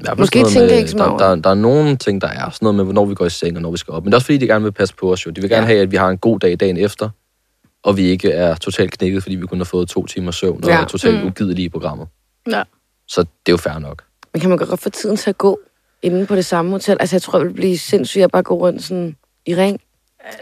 Ja, 0.07 0.15
Måske 0.15 0.39
noget 0.39 0.53
tænker 0.53 0.69
jeg 0.69 0.79
ikke 0.79 0.91
så 0.91 0.99
der, 0.99 1.07
meget 1.07 1.21
der, 1.21 1.35
der, 1.35 1.51
er 1.51 1.55
nogle 1.55 1.97
ting, 1.97 2.21
der 2.21 2.29
er. 2.29 2.51
Sådan 2.51 2.57
noget 2.67 2.77
med, 2.77 2.85
hvornår 2.85 3.05
vi 3.05 3.15
går 3.15 3.27
i 3.27 3.31
seng, 3.31 3.57
og 3.57 3.63
når 3.63 3.71
vi 3.71 3.77
skal 3.77 3.93
op. 3.95 4.03
Men 4.05 4.13
det 4.13 4.15
er 4.15 4.17
også 4.17 4.25
fordi, 4.27 4.39
de 4.39 4.47
gerne 4.47 4.65
vil 4.65 4.73
passe 4.73 4.95
på 4.95 5.13
os 5.13 5.27
jo. 5.27 5.31
De 5.31 5.41
vil 5.41 5.51
gerne 5.51 5.63
Ja. 5.63 5.67
have, 5.73 5.81
at 5.83 5.91
vi 5.91 5.97
har 5.97 6.09
en 6.09 6.19
god 6.19 6.39
dag 6.41 6.57
dagen 6.61 6.77
efter, 6.77 7.09
og 7.83 7.97
vi 7.97 8.03
ikke 8.03 8.31
er 8.33 8.55
totalt 8.55 8.93
knækket, 8.99 9.23
fordi 9.23 9.37
vi 9.37 9.47
kun 9.47 9.59
har 9.59 9.65
fået 9.65 9.89
to 9.89 10.07
timer 10.07 10.31
søvn, 10.31 10.65
og 10.65 10.71
Ja. 10.71 10.81
er 10.81 10.85
totalt 10.85 11.21
Mm. 11.21 11.27
ugidelige 11.27 11.65
i 11.65 11.69
programmet. 11.69 12.07
Ja. 12.51 12.63
Så 13.09 13.21
det 13.21 13.29
er 13.47 13.53
jo 13.53 13.57
fair 13.57 13.79
nok. 13.79 14.03
Men 14.33 14.41
kan 14.41 14.49
man 14.51 14.59
godt 14.59 14.81
få 14.81 14.91
tiden 14.91 15.17
til 15.17 15.31
at 15.31 15.39
gå 15.39 15.61
inde 16.03 16.27
på 16.27 16.37
det 16.37 16.45
samme 16.45 16.71
hotel? 16.71 16.97
Altså, 17.01 17.17
jeg 17.17 17.23
tror, 17.23 17.39
det 17.39 17.49
vil 17.49 17.55
blive 17.55 17.79
sindssygt 17.79 18.25
at 18.25 18.31
bare 18.31 18.43
gå 18.43 18.55
rundt 18.55 18.83
sådan 18.83 19.17
i 19.47 19.55
ring. 19.57 19.81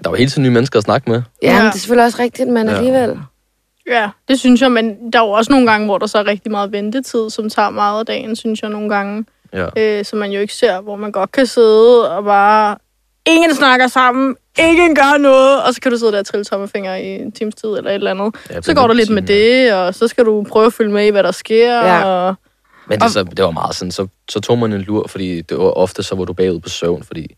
Der 0.05 0.11
var 0.11 0.17
hele 0.17 0.31
tiden 0.31 0.43
nye 0.43 0.51
mennesker 0.51 0.79
at 0.79 0.85
snakke 0.85 1.11
med. 1.11 1.23
Ja, 1.43 1.49
Ja. 1.49 1.57
men 1.57 1.67
det 1.67 1.75
er 1.75 1.79
selvfølgelig 1.79 2.05
også 2.05 2.19
rigtigt, 2.23 2.49
men 2.49 2.69
Ja. 2.69 2.75
alligevel. 2.77 3.19
Ja, 3.91 4.11
det 4.29 4.39
synes 4.41 4.63
jeg, 4.63 4.73
men 4.73 5.13
der 5.13 5.19
er 5.21 5.25
jo 5.27 5.31
også 5.31 5.53
nogle 5.53 5.71
gange, 5.71 5.87
hvor 5.87 5.99
der 5.99 6.07
så 6.07 6.19
er 6.19 6.27
rigtig 6.27 6.51
meget 6.51 6.73
ventetid, 6.73 7.31
som 7.31 7.51
tager 7.51 7.71
meget 7.71 8.01
af 8.01 8.07
dagen, 8.07 8.37
synes 8.37 8.63
jeg 8.63 8.71
nogle 8.71 8.89
gange. 8.89 9.25
Ja. 9.53 9.67
øh, 9.77 10.05
som 10.05 10.19
man 10.19 10.31
jo 10.33 10.41
ikke 10.41 10.55
ser, 10.55 10.81
hvor 10.81 10.97
man 10.97 11.13
godt 11.13 11.33
kan 11.33 11.47
sidde 11.47 12.17
og 12.17 12.25
bare... 12.25 12.77
Ingen 13.27 13.55
snakker 13.55 13.87
sammen, 13.87 14.37
ingen 14.59 14.95
gør 14.95 15.19
noget, 15.19 15.63
og 15.65 15.75
så 15.75 15.81
kan 15.81 15.93
du 15.93 15.99
sidde 15.99 16.13
der 16.13 16.19
og 16.19 16.27
trille 16.27 16.45
tommelfinger 16.45 16.95
i 16.95 17.07
en 17.07 17.33
times 17.33 17.55
tid 17.55 17.69
eller 17.69 17.91
et 17.91 17.95
eller 17.95 18.11
andet. 18.11 18.35
Ja, 18.51 18.61
Så 18.61 18.75
går 18.75 18.87
der 18.87 18.95
lidt 18.95 19.11
med 19.11 19.23
det, 19.23 19.75
og 19.75 19.95
så 19.95 20.09
skal 20.09 20.25
du 20.25 20.45
prøve 20.49 20.67
at 20.67 20.73
følge 20.73 20.93
med 20.93 21.07
i, 21.07 21.11
hvad 21.11 21.23
der 21.23 21.31
sker. 21.31 21.75
Ja. 21.75 22.05
Og... 22.05 22.35
Men 22.89 23.01
det, 23.01 23.11
så, 23.13 23.23
det 23.23 23.45
var 23.45 23.51
meget 23.51 23.75
sådan, 23.75 23.93
så, 23.93 24.07
så 24.31 24.41
tog 24.41 24.59
man 24.59 24.73
en 24.73 24.81
lur, 24.81 25.07
fordi 25.09 25.41
det 25.41 25.59
var 25.59 25.65
ofte, 25.65 26.03
så 26.03 26.15
var 26.15 26.25
du 26.25 26.33
bagud 26.33 26.61
på 26.61 26.69
søvn, 26.69 27.03
fordi 27.03 27.35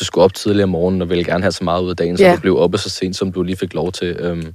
du 0.00 0.04
skulle 0.04 0.24
op 0.24 0.34
tidligere 0.34 0.64
om 0.64 0.68
morgenen 0.70 1.02
og 1.02 1.08
ville 1.08 1.24
gerne 1.24 1.42
have 1.42 1.52
så 1.52 1.64
meget 1.64 1.82
ud 1.82 1.90
af 1.90 1.96
dagen, 1.96 2.16
så 2.16 2.24
Ja. 2.24 2.34
du 2.34 2.40
blev 2.40 2.58
oppe 2.58 2.78
så 2.78 2.90
sent, 2.90 3.16
som 3.16 3.32
du 3.32 3.42
lige 3.42 3.56
fik 3.56 3.74
lov 3.74 3.92
til. 3.92 4.16
Øhm, 4.18 4.54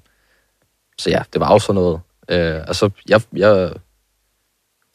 så 0.99 1.09
ja, 1.09 1.21
det 1.33 1.39
var 1.41 1.51
jo 1.53 1.59
sådan 1.59 1.75
noget. 1.81 1.99
Øh, 2.29 2.55
altså, 2.67 2.89
jeg, 3.09 3.21
jeg, 3.35 3.71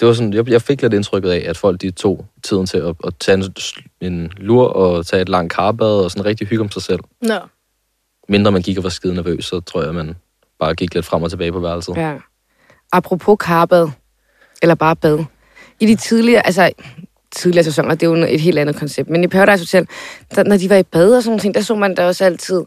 det 0.01 0.09
var 0.09 0.15
sådan, 0.15 0.33
jeg, 0.33 0.49
jeg 0.49 0.63
fik 0.63 0.83
lidt 0.83 0.95
indtrykket 0.95 1.31
af, 1.31 1.45
at 1.49 1.57
folk 1.57 1.81
de 1.81 1.91
tog 1.91 2.27
tiden 2.45 2.67
til 2.67 2.79
at, 2.79 2.95
at 3.05 3.17
tage 3.21 3.35
en, 3.35 3.55
en 4.01 4.33
lur 4.37 4.69
og 4.69 5.07
tage 5.07 5.23
et 5.23 5.29
langt 5.29 5.53
karbad 5.53 6.05
og 6.05 6.11
sådan 6.11 6.25
rigtig 6.25 6.47
hygge 6.47 6.65
om 6.65 6.71
sig 6.71 6.83
selv. 6.83 7.01
Nå. 7.23 7.39
Mindre 8.29 8.53
man 8.53 8.63
gik 8.63 8.79
og 8.79 8.85
var 8.85 8.91
skide 8.91 9.15
nervøs, 9.15 9.45
så 9.45 9.61
tror 9.61 9.83
jeg, 9.83 9.95
man 9.95 10.15
bare 10.59 10.75
gik 10.75 10.95
lidt 10.95 11.07
frem 11.07 11.23
og 11.23 11.31
tilbage 11.31 11.53
på 11.53 11.61
værelset. 11.61 11.97
Ja. 11.97 12.17
Apropos 12.93 13.37
karbad, 13.41 13.89
eller 14.63 14.75
bare 14.75 14.97
bad. 14.97 15.25
I 15.81 15.87
de 15.87 15.97
tidligere, 15.97 16.47
altså 16.47 16.71
tidligere 17.31 17.65
sæsoner, 17.65 17.95
det 17.95 18.03
er 18.03 18.11
jo 18.11 18.15
et 18.15 18.41
helt 18.41 18.59
andet 18.59 18.77
koncept, 18.77 19.11
men 19.11 19.25
i 19.25 19.27
Paradise 19.27 19.63
Hotel, 19.63 19.89
der, 20.35 20.45
når 20.45 20.57
de 20.57 20.71
var 20.71 20.77
i 20.77 20.83
bad 20.83 21.17
og 21.17 21.23
sådan 21.23 21.39
ting, 21.39 21.55
der 21.55 21.61
så 21.61 21.75
man 21.75 21.95
da 21.95 22.07
også 22.07 22.25
altid, 22.25 22.65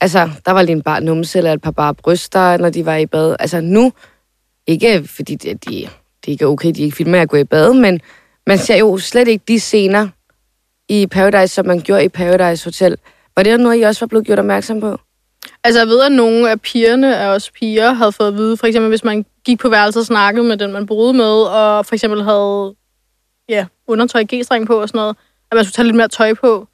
altså 0.00 0.30
der 0.46 0.52
var 0.52 0.62
lige 0.62 0.76
en 0.76 0.82
bar 0.82 1.00
numse 1.00 1.38
eller 1.38 1.52
et 1.52 1.62
par 1.62 1.70
bare 1.70 1.94
bryster, 1.94 2.56
når 2.56 2.70
de 2.70 2.86
var 2.86 2.96
i 2.96 3.06
bad. 3.06 3.36
Altså 3.38 3.60
nu, 3.60 3.92
ikke 4.66 5.08
fordi 5.08 5.34
det, 5.34 5.68
de, 5.68 5.88
det 6.28 6.32
ikke 6.32 6.44
er 6.44 6.48
okay, 6.48 6.72
de 6.72 6.82
ikke 6.82 6.96
filmer 6.96 7.20
at 7.20 7.28
gå 7.28 7.36
i 7.36 7.44
bad, 7.44 7.74
men 7.74 8.00
man 8.46 8.58
ser 8.58 8.76
jo 8.76 8.98
slet 8.98 9.28
ikke 9.28 9.44
de 9.48 9.60
scener 9.60 10.08
i 10.88 11.06
Paradise, 11.06 11.54
som 11.54 11.66
man 11.66 11.80
gjorde 11.80 12.04
i 12.04 12.08
Paradise 12.08 12.64
Hotel. 12.64 12.96
Var 13.36 13.42
det 13.42 13.60
noget, 13.60 13.80
I 13.80 13.82
også 13.82 14.00
var 14.00 14.06
blevet 14.06 14.26
gjort 14.26 14.38
opmærksom 14.38 14.80
på? 14.80 14.98
Altså, 15.64 15.80
jeg 15.80 15.88
ved, 15.88 16.02
at 16.02 16.12
nogle 16.12 16.50
af 16.50 16.60
pigerne 16.60 17.16
af 17.16 17.28
os 17.28 17.50
piger 17.50 17.92
havde 17.92 18.12
fået 18.12 18.28
at 18.28 18.34
vide, 18.34 18.56
for 18.56 18.66
eksempel 18.66 18.88
hvis 18.88 19.04
man 19.04 19.24
gik 19.44 19.58
på 19.58 19.68
værelset 19.68 20.00
og 20.00 20.06
snakkede 20.06 20.44
med 20.44 20.56
den, 20.56 20.72
man 20.72 20.86
boede 20.86 21.12
med, 21.12 21.42
og 21.42 21.86
for 21.86 21.94
eksempel 21.94 22.22
havde 22.22 22.74
ja, 23.48 23.66
undertøj 23.86 24.24
g-streng 24.34 24.66
på 24.66 24.80
og 24.80 24.88
sådan 24.88 24.98
noget, 24.98 25.16
at 25.50 25.54
man 25.54 25.64
skulle 25.64 25.72
tage 25.72 25.86
lidt 25.86 25.96
mere 25.96 26.08
tøj 26.08 26.34
på. 26.34 26.68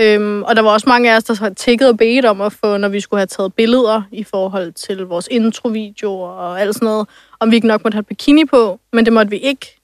Øhm, 0.00 0.42
og 0.42 0.56
der 0.56 0.62
var 0.62 0.70
også 0.70 0.88
mange 0.88 1.12
af 1.12 1.16
os, 1.16 1.24
der 1.24 1.34
har 1.34 1.50
tækket 1.50 1.88
og 1.88 1.98
bedt 1.98 2.24
om 2.24 2.40
at 2.40 2.52
få, 2.52 2.76
når 2.76 2.88
vi 2.88 3.00
skulle 3.00 3.20
have 3.20 3.26
taget 3.26 3.54
billeder 3.54 4.02
i 4.12 4.24
forhold 4.24 4.72
til 4.72 4.98
vores 4.98 5.28
introvideoer 5.30 6.30
og 6.30 6.60
alt 6.60 6.74
sådan 6.74 6.86
noget, 6.86 7.08
om 7.42 7.50
vi 7.50 7.56
ikke 7.56 7.66
nok 7.66 7.84
måtte 7.84 7.96
have 7.96 8.02
bikini 8.02 8.44
på, 8.44 8.80
men 8.92 9.04
det 9.04 9.12
måtte 9.12 9.30
vi 9.30 9.36
ikke. 9.36 9.78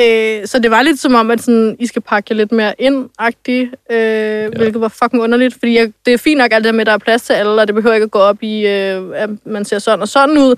Øh, 0.00 0.46
så 0.46 0.58
det 0.58 0.70
var 0.70 0.82
lidt 0.82 1.00
som 1.00 1.14
om, 1.14 1.30
at 1.30 1.40
sådan, 1.40 1.76
I 1.78 1.86
skal 1.86 2.02
pakke 2.02 2.26
jer 2.30 2.36
lidt 2.36 2.52
mere 2.52 2.74
ind-agtigt, 2.78 3.74
øh, 3.90 3.96
ja. 3.98 4.48
hvilket 4.48 4.80
var 4.80 4.88
fucking 4.88 5.22
underligt, 5.22 5.54
fordi 5.58 5.78
jeg, 5.78 5.92
det 6.06 6.14
er 6.14 6.18
fint 6.18 6.38
nok 6.38 6.52
alt 6.52 6.64
det 6.64 6.72
der 6.72 6.72
med, 6.72 6.80
at 6.80 6.86
der 6.86 6.92
er 6.92 6.98
plads 6.98 7.22
til 7.22 7.32
alle, 7.32 7.60
og 7.60 7.66
det 7.66 7.74
behøver 7.74 7.94
ikke 7.94 8.04
at 8.04 8.10
gå 8.10 8.18
op 8.18 8.42
i, 8.42 8.66
øh, 8.66 9.02
at 9.14 9.30
man 9.44 9.64
ser 9.64 9.78
sådan 9.78 10.02
og 10.02 10.08
sådan 10.08 10.38
ud, 10.38 10.54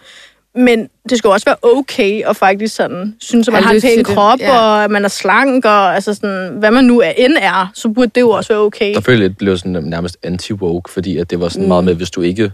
men 0.54 0.88
det 1.08 1.18
skal 1.18 1.30
også 1.30 1.44
være 1.44 1.56
okay 1.62 2.22
at 2.26 2.36
faktisk 2.36 2.74
sådan, 2.74 3.16
synes, 3.20 3.48
at 3.48 3.54
man 3.54 3.62
har 3.62 3.72
en 3.72 3.80
pæn 3.80 3.98
det, 3.98 4.06
krop, 4.06 4.40
ja. 4.40 4.58
og 4.58 4.84
at 4.84 4.90
man 4.90 5.04
er 5.04 5.08
slank, 5.08 5.64
og 5.64 5.94
altså 5.94 6.14
sådan, 6.14 6.56
hvad 6.58 6.70
man 6.70 6.84
nu 6.84 7.00
er, 7.00 7.10
end 7.10 7.36
er, 7.40 7.70
så 7.74 7.88
burde 7.88 8.10
det 8.14 8.20
jo 8.20 8.30
også 8.30 8.52
være 8.52 8.62
okay. 8.62 8.94
Der 8.94 9.00
følte 9.00 9.22
jeg, 9.22 9.36
blev 9.36 9.58
sådan 9.58 9.84
nærmest 9.84 10.16
anti-woke, 10.26 10.92
fordi 10.92 11.18
at 11.18 11.30
det 11.30 11.40
var 11.40 11.48
sådan 11.48 11.62
mm. 11.62 11.68
meget 11.68 11.84
med, 11.84 11.94
hvis 11.94 12.10
du 12.10 12.20
ikke 12.20 12.52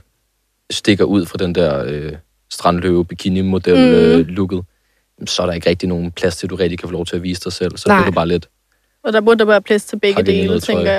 stikker 0.70 1.04
ud 1.04 1.26
fra 1.26 1.38
den 1.38 1.54
der 1.54 1.84
øh, 1.86 2.12
strandløve 2.50 3.04
bikini-model 3.04 3.74
Mm. 3.74 3.94
øh, 3.94 4.26
looket, 4.26 4.64
så 5.26 5.42
er 5.42 5.46
der 5.46 5.52
ikke 5.52 5.70
rigtig 5.70 5.88
nogen 5.88 6.12
plads 6.12 6.36
til, 6.36 6.46
at 6.46 6.50
du 6.50 6.56
rigtig 6.56 6.78
kan 6.78 6.88
få 6.88 6.92
lov 6.92 7.06
til 7.06 7.16
at 7.16 7.22
vise 7.22 7.40
dig 7.44 7.52
selv. 7.52 7.76
Så 7.76 7.88
Nej. 7.88 7.98
det 8.00 8.06
er 8.06 8.10
bare 8.12 8.28
lidt, 8.28 8.48
Og 9.02 9.12
der 9.12 9.20
burde 9.20 9.38
der 9.38 9.44
være 9.44 9.62
plads 9.62 9.84
til 9.84 9.98
begge 9.98 10.22
dele, 10.22 10.46
noget 10.46 10.62
tænker 10.62 10.92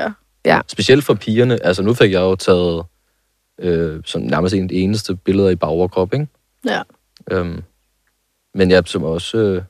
jeg. 0.45 0.61
specielt 0.67 1.03
for 1.03 1.13
pigerne, 1.13 1.65
altså 1.65 1.83
nu 1.83 1.93
fik 1.93 2.11
jeg 2.11 2.19
jo 2.19 2.35
taget 2.35 2.83
øh, 3.59 4.01
sådan 4.05 4.27
nærmest 4.27 4.55
en 4.55 4.69
eneste 4.73 5.15
billeder 5.15 5.49
i 5.49 5.55
bag 5.55 5.69
overkrop, 5.69 6.13
ikke? 6.13 6.27
Ja. 6.65 6.81
Øhm, 7.31 7.63
men 8.55 8.71
jeg 8.71 8.83
som 8.85 9.03
også, 9.03 9.37
øh, 9.37 9.61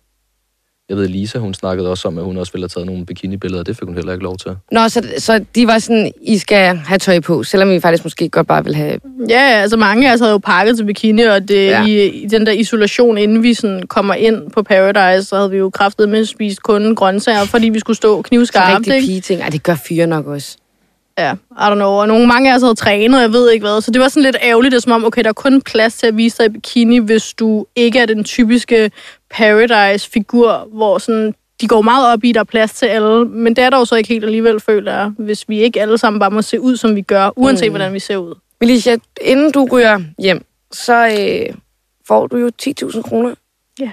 Jeg 0.89 0.97
ved, 0.97 1.07
Lisa, 1.07 1.37
hun 1.39 1.53
snakkede 1.53 1.89
også 1.89 2.07
om, 2.07 2.17
at 2.17 2.23
hun 2.23 2.37
også 2.37 2.51
ville 2.53 2.63
have 2.63 2.69
taget 2.69 2.85
nogle 2.87 3.05
bikini-billeder, 3.05 3.63
det 3.63 3.77
fik 3.77 3.85
hun 3.85 3.95
heller 3.95 4.13
ikke 4.13 4.23
lov 4.23 4.37
til. 4.37 4.51
Nå, 4.71 4.87
så, 4.89 5.07
så 5.17 5.45
de 5.55 5.67
var 5.67 5.79
sådan, 5.79 6.11
I 6.21 6.37
skal 6.37 6.75
have 6.77 6.97
tøj 6.97 7.19
på, 7.19 7.43
selvom 7.43 7.71
I 7.71 7.79
faktisk 7.79 8.03
måske 8.03 8.29
godt 8.29 8.47
bare 8.47 8.63
vil 8.63 8.75
have... 8.75 8.99
Ja, 9.29 9.49
ja, 9.49 9.61
altså 9.61 9.77
mange 9.77 10.09
af 10.09 10.13
os 10.13 10.19
havde 10.19 10.31
jo 10.31 10.37
pakket 10.37 10.77
til 10.77 10.85
bikini, 10.85 11.21
og 11.21 11.47
det, 11.47 11.65
Ja. 11.65 11.85
i, 11.85 12.07
i 12.09 12.27
den 12.27 12.45
der 12.45 12.51
isolation, 12.51 13.17
inden 13.17 13.43
vi 13.43 13.53
sådan 13.53 13.83
kommer 13.87 14.13
ind 14.13 14.51
på 14.51 14.63
Paradise, 14.63 15.27
så 15.29 15.35
havde 15.35 15.51
vi 15.51 15.57
jo 15.57 15.69
kraftet 15.69 16.09
med 16.09 16.19
at 16.19 16.27
spise 16.27 16.57
kun 16.63 16.95
grøntsager, 16.95 17.45
fordi 17.45 17.69
vi 17.69 17.79
skulle 17.79 17.97
stå 17.97 18.17
Så 18.17 18.21
knivskarpt, 18.27 18.77
rigtig 18.77 18.95
ikke? 18.95 19.07
pige 19.07 19.21
ting. 19.21 19.41
Ej, 19.41 19.49
det 19.49 19.63
gør 19.63 19.75
fyre 19.75 20.07
nok 20.07 20.27
også. 20.27 20.57
Ja, 21.19 21.33
I 21.51 21.71
don't 21.71 21.73
know. 21.73 21.87
Og 21.87 22.07
nogle, 22.07 22.27
mange 22.27 22.51
af 22.51 22.55
os 22.55 22.61
havde 22.61 22.75
trænet, 22.75 23.15
og 23.15 23.21
jeg 23.21 23.33
ved 23.33 23.51
ikke 23.51 23.65
hvad. 23.65 23.81
Så 23.81 23.91
det 23.91 24.01
var 24.01 24.07
sådan 24.07 24.23
lidt 24.23 24.37
ærgerligt, 24.41 24.71
det 24.71 24.77
er 24.77 24.81
som 24.81 24.91
om, 24.91 25.05
okay, 25.05 25.23
der 25.23 25.29
er 25.29 25.33
kun 25.33 25.61
plads 25.61 25.97
til 25.97 26.07
at 26.07 26.17
vise 26.17 26.37
dig 26.37 26.45
i 26.45 26.49
bikini, 26.49 26.97
hvis 26.97 27.33
du 27.33 27.65
ikke 27.75 27.99
er 27.99 28.05
den 28.05 28.23
typiske 28.23 28.91
Paradise-figur, 29.29 30.67
hvor 30.73 30.97
sådan, 30.97 31.35
de 31.61 31.67
går 31.67 31.81
meget 31.81 32.13
op 32.13 32.23
i, 32.23 32.31
der 32.31 32.39
er 32.39 32.43
plads 32.43 32.73
til 32.73 32.85
alle. 32.85 33.25
Men 33.25 33.55
det 33.55 33.63
er 33.63 33.69
der 33.69 33.77
jo 33.77 33.85
så 33.85 33.95
ikke 33.95 34.09
helt 34.09 34.25
alligevel, 34.25 34.59
føler 34.59 34.93
jeg, 34.93 35.11
hvis 35.17 35.49
vi 35.49 35.59
ikke 35.59 35.81
alle 35.81 35.97
sammen 35.97 36.19
bare 36.19 36.31
må 36.31 36.41
se 36.41 36.61
ud, 36.61 36.77
som 36.77 36.95
vi 36.95 37.01
gør, 37.01 37.29
uanset 37.35 37.67
mm. 37.67 37.71
hvordan 37.71 37.93
vi 37.93 37.99
ser 37.99 38.17
ud. 38.17 38.35
Milicia, 38.61 38.97
inden 39.21 39.51
du 39.51 39.67
ryger 39.71 40.01
hjem, 40.17 40.45
så 40.71 41.07
øh, 41.07 41.55
får 42.07 42.27
du 42.27 42.37
jo 42.37 42.51
10.000 42.61 43.01
kroner. 43.01 43.35
Ja. 43.79 43.91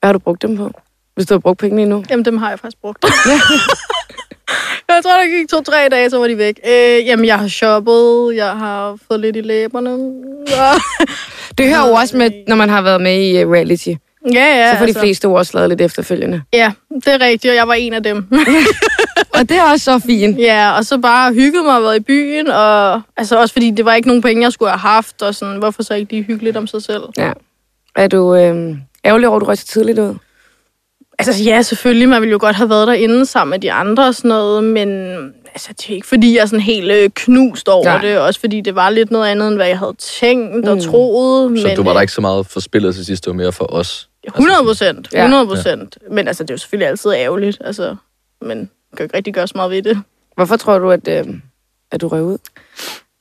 Hvad 0.00 0.08
har 0.08 0.12
du 0.12 0.18
brugt 0.18 0.42
dem 0.42 0.56
på? 0.56 0.70
Hvis 1.14 1.26
du 1.26 1.34
har 1.34 1.38
brugt 1.38 1.58
pengene 1.58 1.82
endnu. 1.82 2.04
Jamen, 2.10 2.24
dem 2.24 2.36
har 2.36 2.48
jeg 2.50 2.58
faktisk 2.58 2.80
brugt. 2.80 3.04
jeg 4.88 5.00
tror, 5.02 5.12
der 5.12 5.38
gik 5.38 5.48
to-tre 5.48 5.88
dage, 5.88 6.10
så 6.10 6.18
var 6.18 6.26
de 6.28 6.38
væk. 6.38 6.60
Øh, 6.66 7.06
jamen, 7.06 7.26
jeg 7.26 7.38
har 7.38 7.48
shoppet, 7.48 8.36
jeg 8.36 8.50
har 8.50 8.98
fået 9.08 9.20
lidt 9.20 9.36
i 9.36 9.40
læberne. 9.40 9.90
Ja, 10.48 10.72
Det 11.58 11.66
hører 11.66 11.88
jo 11.88 11.94
også 11.94 12.16
med, 12.16 12.30
når 12.48 12.56
man 12.56 12.68
har 12.68 12.82
været 12.82 13.00
med 13.00 13.14
i 13.22 13.38
øh, 13.38 13.50
reality. 13.50 13.88
ja. 13.88 13.96
ja 14.32 14.72
Så 14.72 14.78
får 14.78 14.86
de 14.86 14.94
fleste 14.94 15.28
jo 15.28 15.34
også 15.34 15.52
lavet 15.54 15.68
lidt 15.68 15.80
efterfølgende. 15.80 16.42
Ja, 16.52 16.72
det 16.94 17.08
er 17.08 17.20
rigtigt, 17.20 17.50
og 17.50 17.56
jeg 17.56 17.68
var 17.68 17.74
en 17.74 17.92
af 17.92 18.02
dem. 18.02 18.28
Og 19.34 19.48
det 19.48 19.56
er 19.56 19.62
også 19.62 19.84
så 19.84 19.98
fint. 19.98 20.38
Ja, 20.38 20.72
og 20.76 20.84
så 20.84 20.98
bare 20.98 21.32
hygget 21.34 21.64
mig 21.64 21.76
og 21.76 21.82
været 21.82 21.96
i 21.96 22.00
byen, 22.00 22.48
og 22.48 23.02
altså 23.16 23.40
også 23.40 23.52
fordi 23.52 23.70
det 23.70 23.84
var 23.84 23.94
ikke 23.94 24.08
nogen 24.08 24.22
penge, 24.22 24.42
jeg 24.42 24.52
skulle 24.52 24.70
have 24.70 24.78
haft, 24.78 25.22
og 25.22 25.34
sådan, 25.34 25.58
hvorfor 25.58 25.82
så 25.82 25.94
ikke 25.94 26.12
lige 26.12 26.22
hygge 26.22 26.44
lidt 26.44 26.56
om 26.56 26.66
sig 26.66 26.82
selv? 26.82 27.02
Ja. 27.16 27.32
Er 27.96 28.08
du 28.08 28.34
øh, 28.34 28.76
ærgerlig 29.04 29.28
over, 29.28 29.36
at 29.36 29.40
du 29.40 29.46
røg 29.46 29.58
så 29.58 29.66
tidligt 29.66 29.98
ud? 29.98 30.14
Altså 31.28 31.42
ja, 31.44 31.62
selvfølgelig, 31.62 32.08
man 32.08 32.20
ville 32.22 32.30
jo 32.32 32.38
godt 32.40 32.56
have 32.56 32.70
været 32.70 32.86
derinde 32.88 33.26
sammen 33.26 33.50
med 33.50 33.58
de 33.60 33.72
andre 33.72 34.06
og 34.06 34.14
sådan 34.14 34.28
noget, 34.28 34.64
men 34.64 34.88
altså, 35.46 35.68
det 35.72 35.90
er 35.90 35.94
ikke 35.94 36.06
fordi, 36.06 36.34
jeg 36.36 36.42
er 36.42 36.46
sådan 36.46 36.60
helt 36.60 36.90
øh, 36.92 37.10
knust 37.14 37.68
over 37.68 37.84
Nej. 37.84 38.00
Det, 38.00 38.18
også 38.18 38.40
fordi 38.40 38.60
det 38.60 38.74
var 38.74 38.90
lidt 38.90 39.10
noget 39.10 39.26
andet, 39.28 39.48
end 39.48 39.56
hvad 39.56 39.66
jeg 39.66 39.78
havde 39.78 39.94
tænkt 39.98 40.68
og 40.68 40.74
Mm. 40.76 40.82
troet. 40.82 41.60
Så 41.60 41.66
men, 41.66 41.76
du 41.76 41.82
var 41.82 41.90
der 41.90 41.96
øh, 41.98 42.02
ikke 42.02 42.12
så 42.12 42.20
meget 42.20 42.46
for 42.46 42.60
spillet 42.60 42.94
til 42.94 43.04
sidst, 43.06 43.24
det 43.24 43.30
var 43.30 43.36
mere 43.36 43.52
for 43.52 43.72
os. 43.72 44.08
100 44.26 44.58
procent, 44.64 45.08
Ja. 45.12 45.18
100 45.24 45.46
procent. 45.46 45.98
Men 46.10 46.28
altså, 46.28 46.44
det 46.44 46.50
er 46.50 46.54
jo 46.54 46.58
selvfølgelig 46.58 46.88
altid 46.88 47.12
ærgerligt, 47.14 47.58
altså, 47.64 47.96
men 48.42 48.58
kan 48.58 48.98
jo 48.98 49.02
ikke 49.04 49.16
rigtig 49.16 49.34
gøre 49.34 49.46
så 49.48 49.52
meget 49.56 49.70
ved 49.70 49.82
det. 49.82 49.98
Hvorfor 50.34 50.56
tror 50.56 50.78
du, 50.78 50.90
at, 50.90 51.08
øh, 51.08 51.24
at 51.92 52.00
du 52.00 52.08
røg 52.08 52.22
ud? 52.22 52.38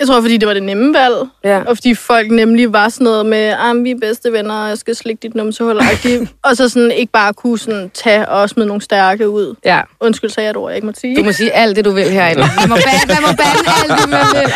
Jeg 0.02 0.08
tror, 0.08 0.22
fordi 0.22 0.38
det 0.38 0.48
var 0.48 0.54
det 0.54 0.64
nemme 0.64 0.94
valg. 0.94 1.16
Ja. 1.44 1.62
Og 1.64 1.78
fordi 1.78 1.96
folk 1.96 2.32
nemlig 2.32 2.74
var 2.74 2.90
sådan 2.90 3.06
noget 3.06 3.26
med, 3.26 3.38
at 3.38 3.84
vi 3.84 3.92
er 3.92 3.96
bedste 4.02 4.32
venner, 4.32 4.56
og 4.64 4.70
jeg 4.70 4.78
skal 4.78 4.96
slikke 4.96 5.20
dit 5.24 5.36
numsehul. 5.36 5.80
og 6.46 6.58
så 6.58 6.70
sådan 6.70 6.92
ikke 6.92 7.12
bare 7.12 7.34
kunne 7.34 7.60
sådan 7.60 7.92
tage 7.94 8.30
og 8.30 8.50
smide 8.50 8.68
nogle 8.68 8.82
stærke 8.82 9.30
ud. 9.30 9.56
Ja. 9.66 9.82
Undskyld, 10.00 10.30
sagde 10.30 10.46
jeg 10.46 10.50
et 10.52 10.58
ord, 10.58 10.70
jeg 10.72 10.76
ikke 10.76 10.86
må 10.86 10.94
sige. 10.98 11.16
Du 11.16 11.24
må 11.24 11.32
sige 11.32 11.52
alt 11.52 11.76
det, 11.76 11.86
du 11.86 11.92
vil 11.92 12.04
herinde. 12.04 12.42
Man 12.60 12.70
må 12.70 12.76
bande, 12.76 13.14
man 13.14 13.22
må 13.22 13.28
bande 13.28 13.70
alt 13.84 14.02
det, 14.02 14.10
man 14.10 14.26
vil. 14.34 14.54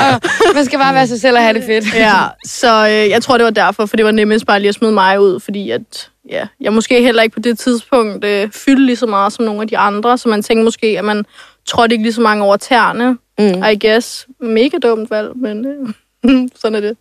Og 0.49 0.55
man 0.55 0.65
skal 0.65 0.79
bare 0.79 0.93
være 0.93 1.07
sig 1.07 1.21
selv 1.21 1.37
og 1.37 1.43
have 1.43 1.53
det 1.53 1.63
fedt. 1.63 1.85
Ja, 2.05 2.23
så 2.45 2.87
øh, 2.87 3.09
jeg 3.09 3.21
tror, 3.21 3.37
det 3.37 3.45
var 3.45 3.51
derfor, 3.51 3.85
for 3.85 3.97
det 3.97 4.05
var 4.05 4.11
nemmest 4.11 4.45
bare 4.45 4.59
lige 4.59 4.69
at 4.69 4.75
smide 4.75 4.93
mig 4.93 5.19
ud, 5.19 5.39
fordi 5.39 5.71
at, 5.71 6.09
ja, 6.29 6.47
jeg 6.61 6.73
måske 6.73 7.01
heller 7.01 7.23
ikke 7.23 7.33
på 7.33 7.39
det 7.39 7.59
tidspunkt 7.59 8.25
øh, 8.25 8.49
fyldte 8.51 8.85
lige 8.85 8.95
så 8.95 9.05
meget 9.05 9.33
som 9.33 9.45
nogle 9.45 9.61
af 9.61 9.67
de 9.67 9.77
andre, 9.77 10.17
så 10.17 10.29
man 10.29 10.43
tænkte 10.43 10.63
måske, 10.63 10.87
at 10.87 11.05
man 11.05 11.25
trådte 11.67 11.93
ikke 11.93 12.03
lige 12.03 12.13
så 12.13 12.21
mange 12.21 12.43
over 12.43 12.57
tæerne, 12.57 13.17
Mm. 13.39 13.63
I 13.63 13.87
guess. 13.87 14.27
Mega 14.39 14.77
dumt 14.77 15.09
valg, 15.09 15.37
men 15.37 15.65
øh, 15.65 15.89
sådan 16.61 16.75
er 16.75 16.79
det. 16.79 16.97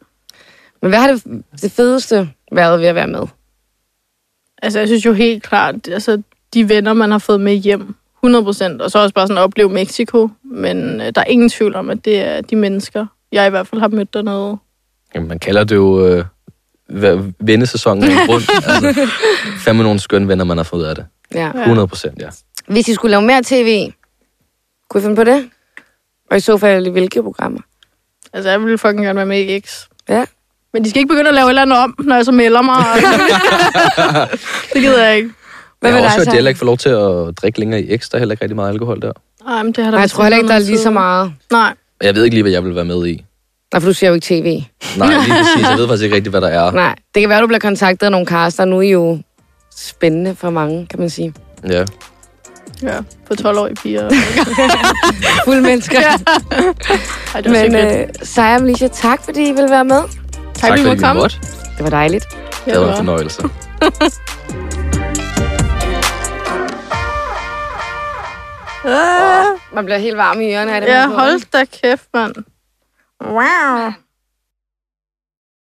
Men 0.82 0.88
hvad 0.88 0.98
har 0.98 1.12
det, 1.12 1.42
det 1.62 1.72
fedeste 1.72 2.30
været 2.52 2.80
ved 2.80 2.86
at 2.86 2.94
være 2.94 3.06
med? 3.06 3.26
Altså, 4.62 4.78
jeg 4.78 4.88
synes 4.88 5.04
jo 5.04 5.12
helt 5.12 5.42
klart, 5.42 5.88
altså, 5.88 6.22
de 6.54 6.68
venner, 6.68 6.92
man 6.92 7.10
har 7.10 7.18
fået 7.18 7.40
med 7.40 7.54
hjem, 7.54 7.94
100 8.24 8.44
procent, 8.44 8.82
og 8.82 8.90
så 8.90 8.98
også 8.98 9.14
bare 9.14 9.26
sådan 9.26 9.38
at 9.38 9.42
opleve 9.42 9.68
Mexico, 9.68 10.28
men 10.42 11.00
øh, 11.00 11.12
der 11.14 11.20
er 11.20 11.24
ingen 11.24 11.48
tvivl 11.48 11.74
om, 11.74 11.90
at 11.90 12.04
det 12.04 12.20
er 12.20 12.40
de 12.40 12.56
mennesker, 12.56 13.06
jeg 13.32 13.46
i 13.46 13.50
hvert 13.50 13.66
fald 13.66 13.80
har 13.80 13.88
mødt 13.88 14.14
dernede. 14.14 14.56
Jamen, 15.14 15.28
man 15.28 15.38
kalder 15.38 15.64
det 15.64 15.74
jo 15.74 16.06
øh, 16.06 16.24
vendesæsonen 17.40 18.02
grund. 18.26 18.42
altså, 18.68 19.10
fandme 19.58 19.82
nogle 19.82 20.00
skønne 20.00 20.28
venner, 20.28 20.44
man 20.44 20.56
har 20.56 20.64
fået 20.64 20.84
af 20.84 20.94
det. 20.94 21.06
Ja. 21.34 21.50
100 21.58 21.88
procent, 21.88 22.20
ja. 22.20 22.28
Hvis 22.66 22.88
I 22.88 22.94
skulle 22.94 23.10
lave 23.10 23.22
mere 23.22 23.42
tv, 23.42 23.92
kunne 24.88 25.00
I 25.00 25.02
finde 25.02 25.16
på 25.16 25.24
det? 25.24 25.50
Og 26.30 26.36
i 26.36 26.40
så 26.40 26.58
fald 26.58 26.86
i 26.86 26.90
hvilke 26.90 27.22
programmer? 27.22 27.60
Altså, 28.32 28.50
jeg 28.50 28.60
ville 28.60 28.78
fucking 28.78 29.04
gerne 29.04 29.16
være 29.16 29.26
med 29.26 29.40
i 29.40 29.60
X. 29.60 29.82
Ja. 30.08 30.24
Men 30.72 30.84
de 30.84 30.90
skal 30.90 30.98
ikke 31.00 31.08
begynde 31.08 31.28
at 31.28 31.34
lave 31.34 31.44
et 31.46 31.48
eller 31.50 31.62
andet 31.62 31.78
om, 31.78 31.94
når 31.98 32.14
jeg 32.16 32.24
så 32.24 32.32
melder 32.32 32.62
mig. 32.62 32.76
det 34.74 34.82
gider 34.82 35.04
jeg 35.04 35.16
ikke. 35.16 35.30
Hvad 35.80 35.90
jeg 35.90 35.98
har 35.98 36.04
også 36.04 36.18
hørt, 36.18 36.26
at 36.26 36.32
heller 36.34 36.48
ikke 36.48 36.58
får 36.58 36.66
lov 36.66 36.78
til 36.78 36.88
at 36.88 37.42
drikke 37.42 37.58
længere 37.60 37.82
i 37.82 37.98
X. 37.98 38.08
Der 38.08 38.16
er 38.16 38.18
heller 38.18 38.32
ikke 38.32 38.44
rigtig 38.44 38.56
meget 38.56 38.70
alkohol 38.72 39.00
der. 39.02 39.12
Ej, 39.48 39.62
men 39.62 39.72
det 39.72 39.84
har 39.84 39.90
der 39.90 39.90
Nej, 39.90 40.00
jeg 40.00 40.10
tror 40.10 40.22
heller 40.22 40.36
ikke, 40.36 40.48
der 40.48 40.54
er 40.54 40.58
lige 40.58 40.78
så 40.78 40.90
meget. 40.90 41.32
Nej. 41.52 41.74
Jeg 42.02 42.14
ved 42.14 42.24
ikke 42.24 42.34
lige, 42.34 42.42
hvad 42.42 42.52
jeg 42.52 42.64
vil 42.64 42.74
være 42.74 42.84
med 42.84 43.06
i. 43.06 43.24
Nej, 43.72 43.80
for 43.80 43.88
du 43.88 43.92
ser 43.92 44.08
jo 44.08 44.14
ikke 44.14 44.24
tv. 44.24 44.62
Nej, 44.98 45.08
lige 45.08 45.34
præcis. 45.42 45.68
Jeg 45.70 45.78
ved 45.78 45.88
faktisk 45.88 46.04
ikke 46.04 46.16
rigtig, 46.16 46.30
hvad 46.30 46.40
der 46.40 46.48
er. 46.48 46.70
Nej, 46.70 46.94
det 47.14 47.20
kan 47.20 47.28
være, 47.30 47.40
du 47.40 47.46
bliver 47.46 47.60
kontaktet 47.60 48.06
af 48.06 48.10
nogle 48.10 48.26
caster. 48.26 48.64
Nu 48.64 48.76
er 48.78 48.82
I 48.82 48.90
jo 48.90 49.18
spændende 49.76 50.34
for 50.34 50.50
mange, 50.50 50.86
kan 50.86 51.00
man 51.00 51.10
sige. 51.10 51.34
Ja. 51.68 51.84
Ja, 52.84 52.98
på 53.26 53.34
12-årige 53.34 53.74
piger. 53.74 54.10
Fulde 55.44 55.60
mennesker. 55.62 56.00
ja. 56.00 56.12
Ej, 57.34 57.40
det 57.40 57.50
Men 57.52 57.74
øh, 57.74 58.08
Saja 58.22 58.54
og 58.56 58.62
Alicia, 58.62 58.88
tak 58.88 59.20
fordi 59.24 59.48
I 59.48 59.52
ville 59.52 59.70
være 59.70 59.84
med. 59.84 60.02
tak, 60.54 60.68
fordi 60.70 60.80
I 60.82 60.84
måtte 60.84 60.96
vi 60.96 61.04
komme. 61.04 61.22
måtte. 61.22 61.36
Det 61.76 61.84
var 61.84 61.90
dejligt. 61.90 62.24
Ja, 62.66 62.72
Det 62.72 62.80
var 62.80 62.90
en 62.90 62.96
fornøjelse. 62.96 63.42
Man 69.72 69.84
bliver 69.84 69.98
helt 69.98 70.16
varm 70.16 70.40
i 70.40 70.54
ørerne 70.54 70.74
af 70.74 70.80
det. 70.80 70.88
Ja, 70.88 71.06
hold 71.06 71.50
da 71.52 71.64
kæft, 71.64 72.08
mand. 72.14 72.34
Wow. 73.24 73.92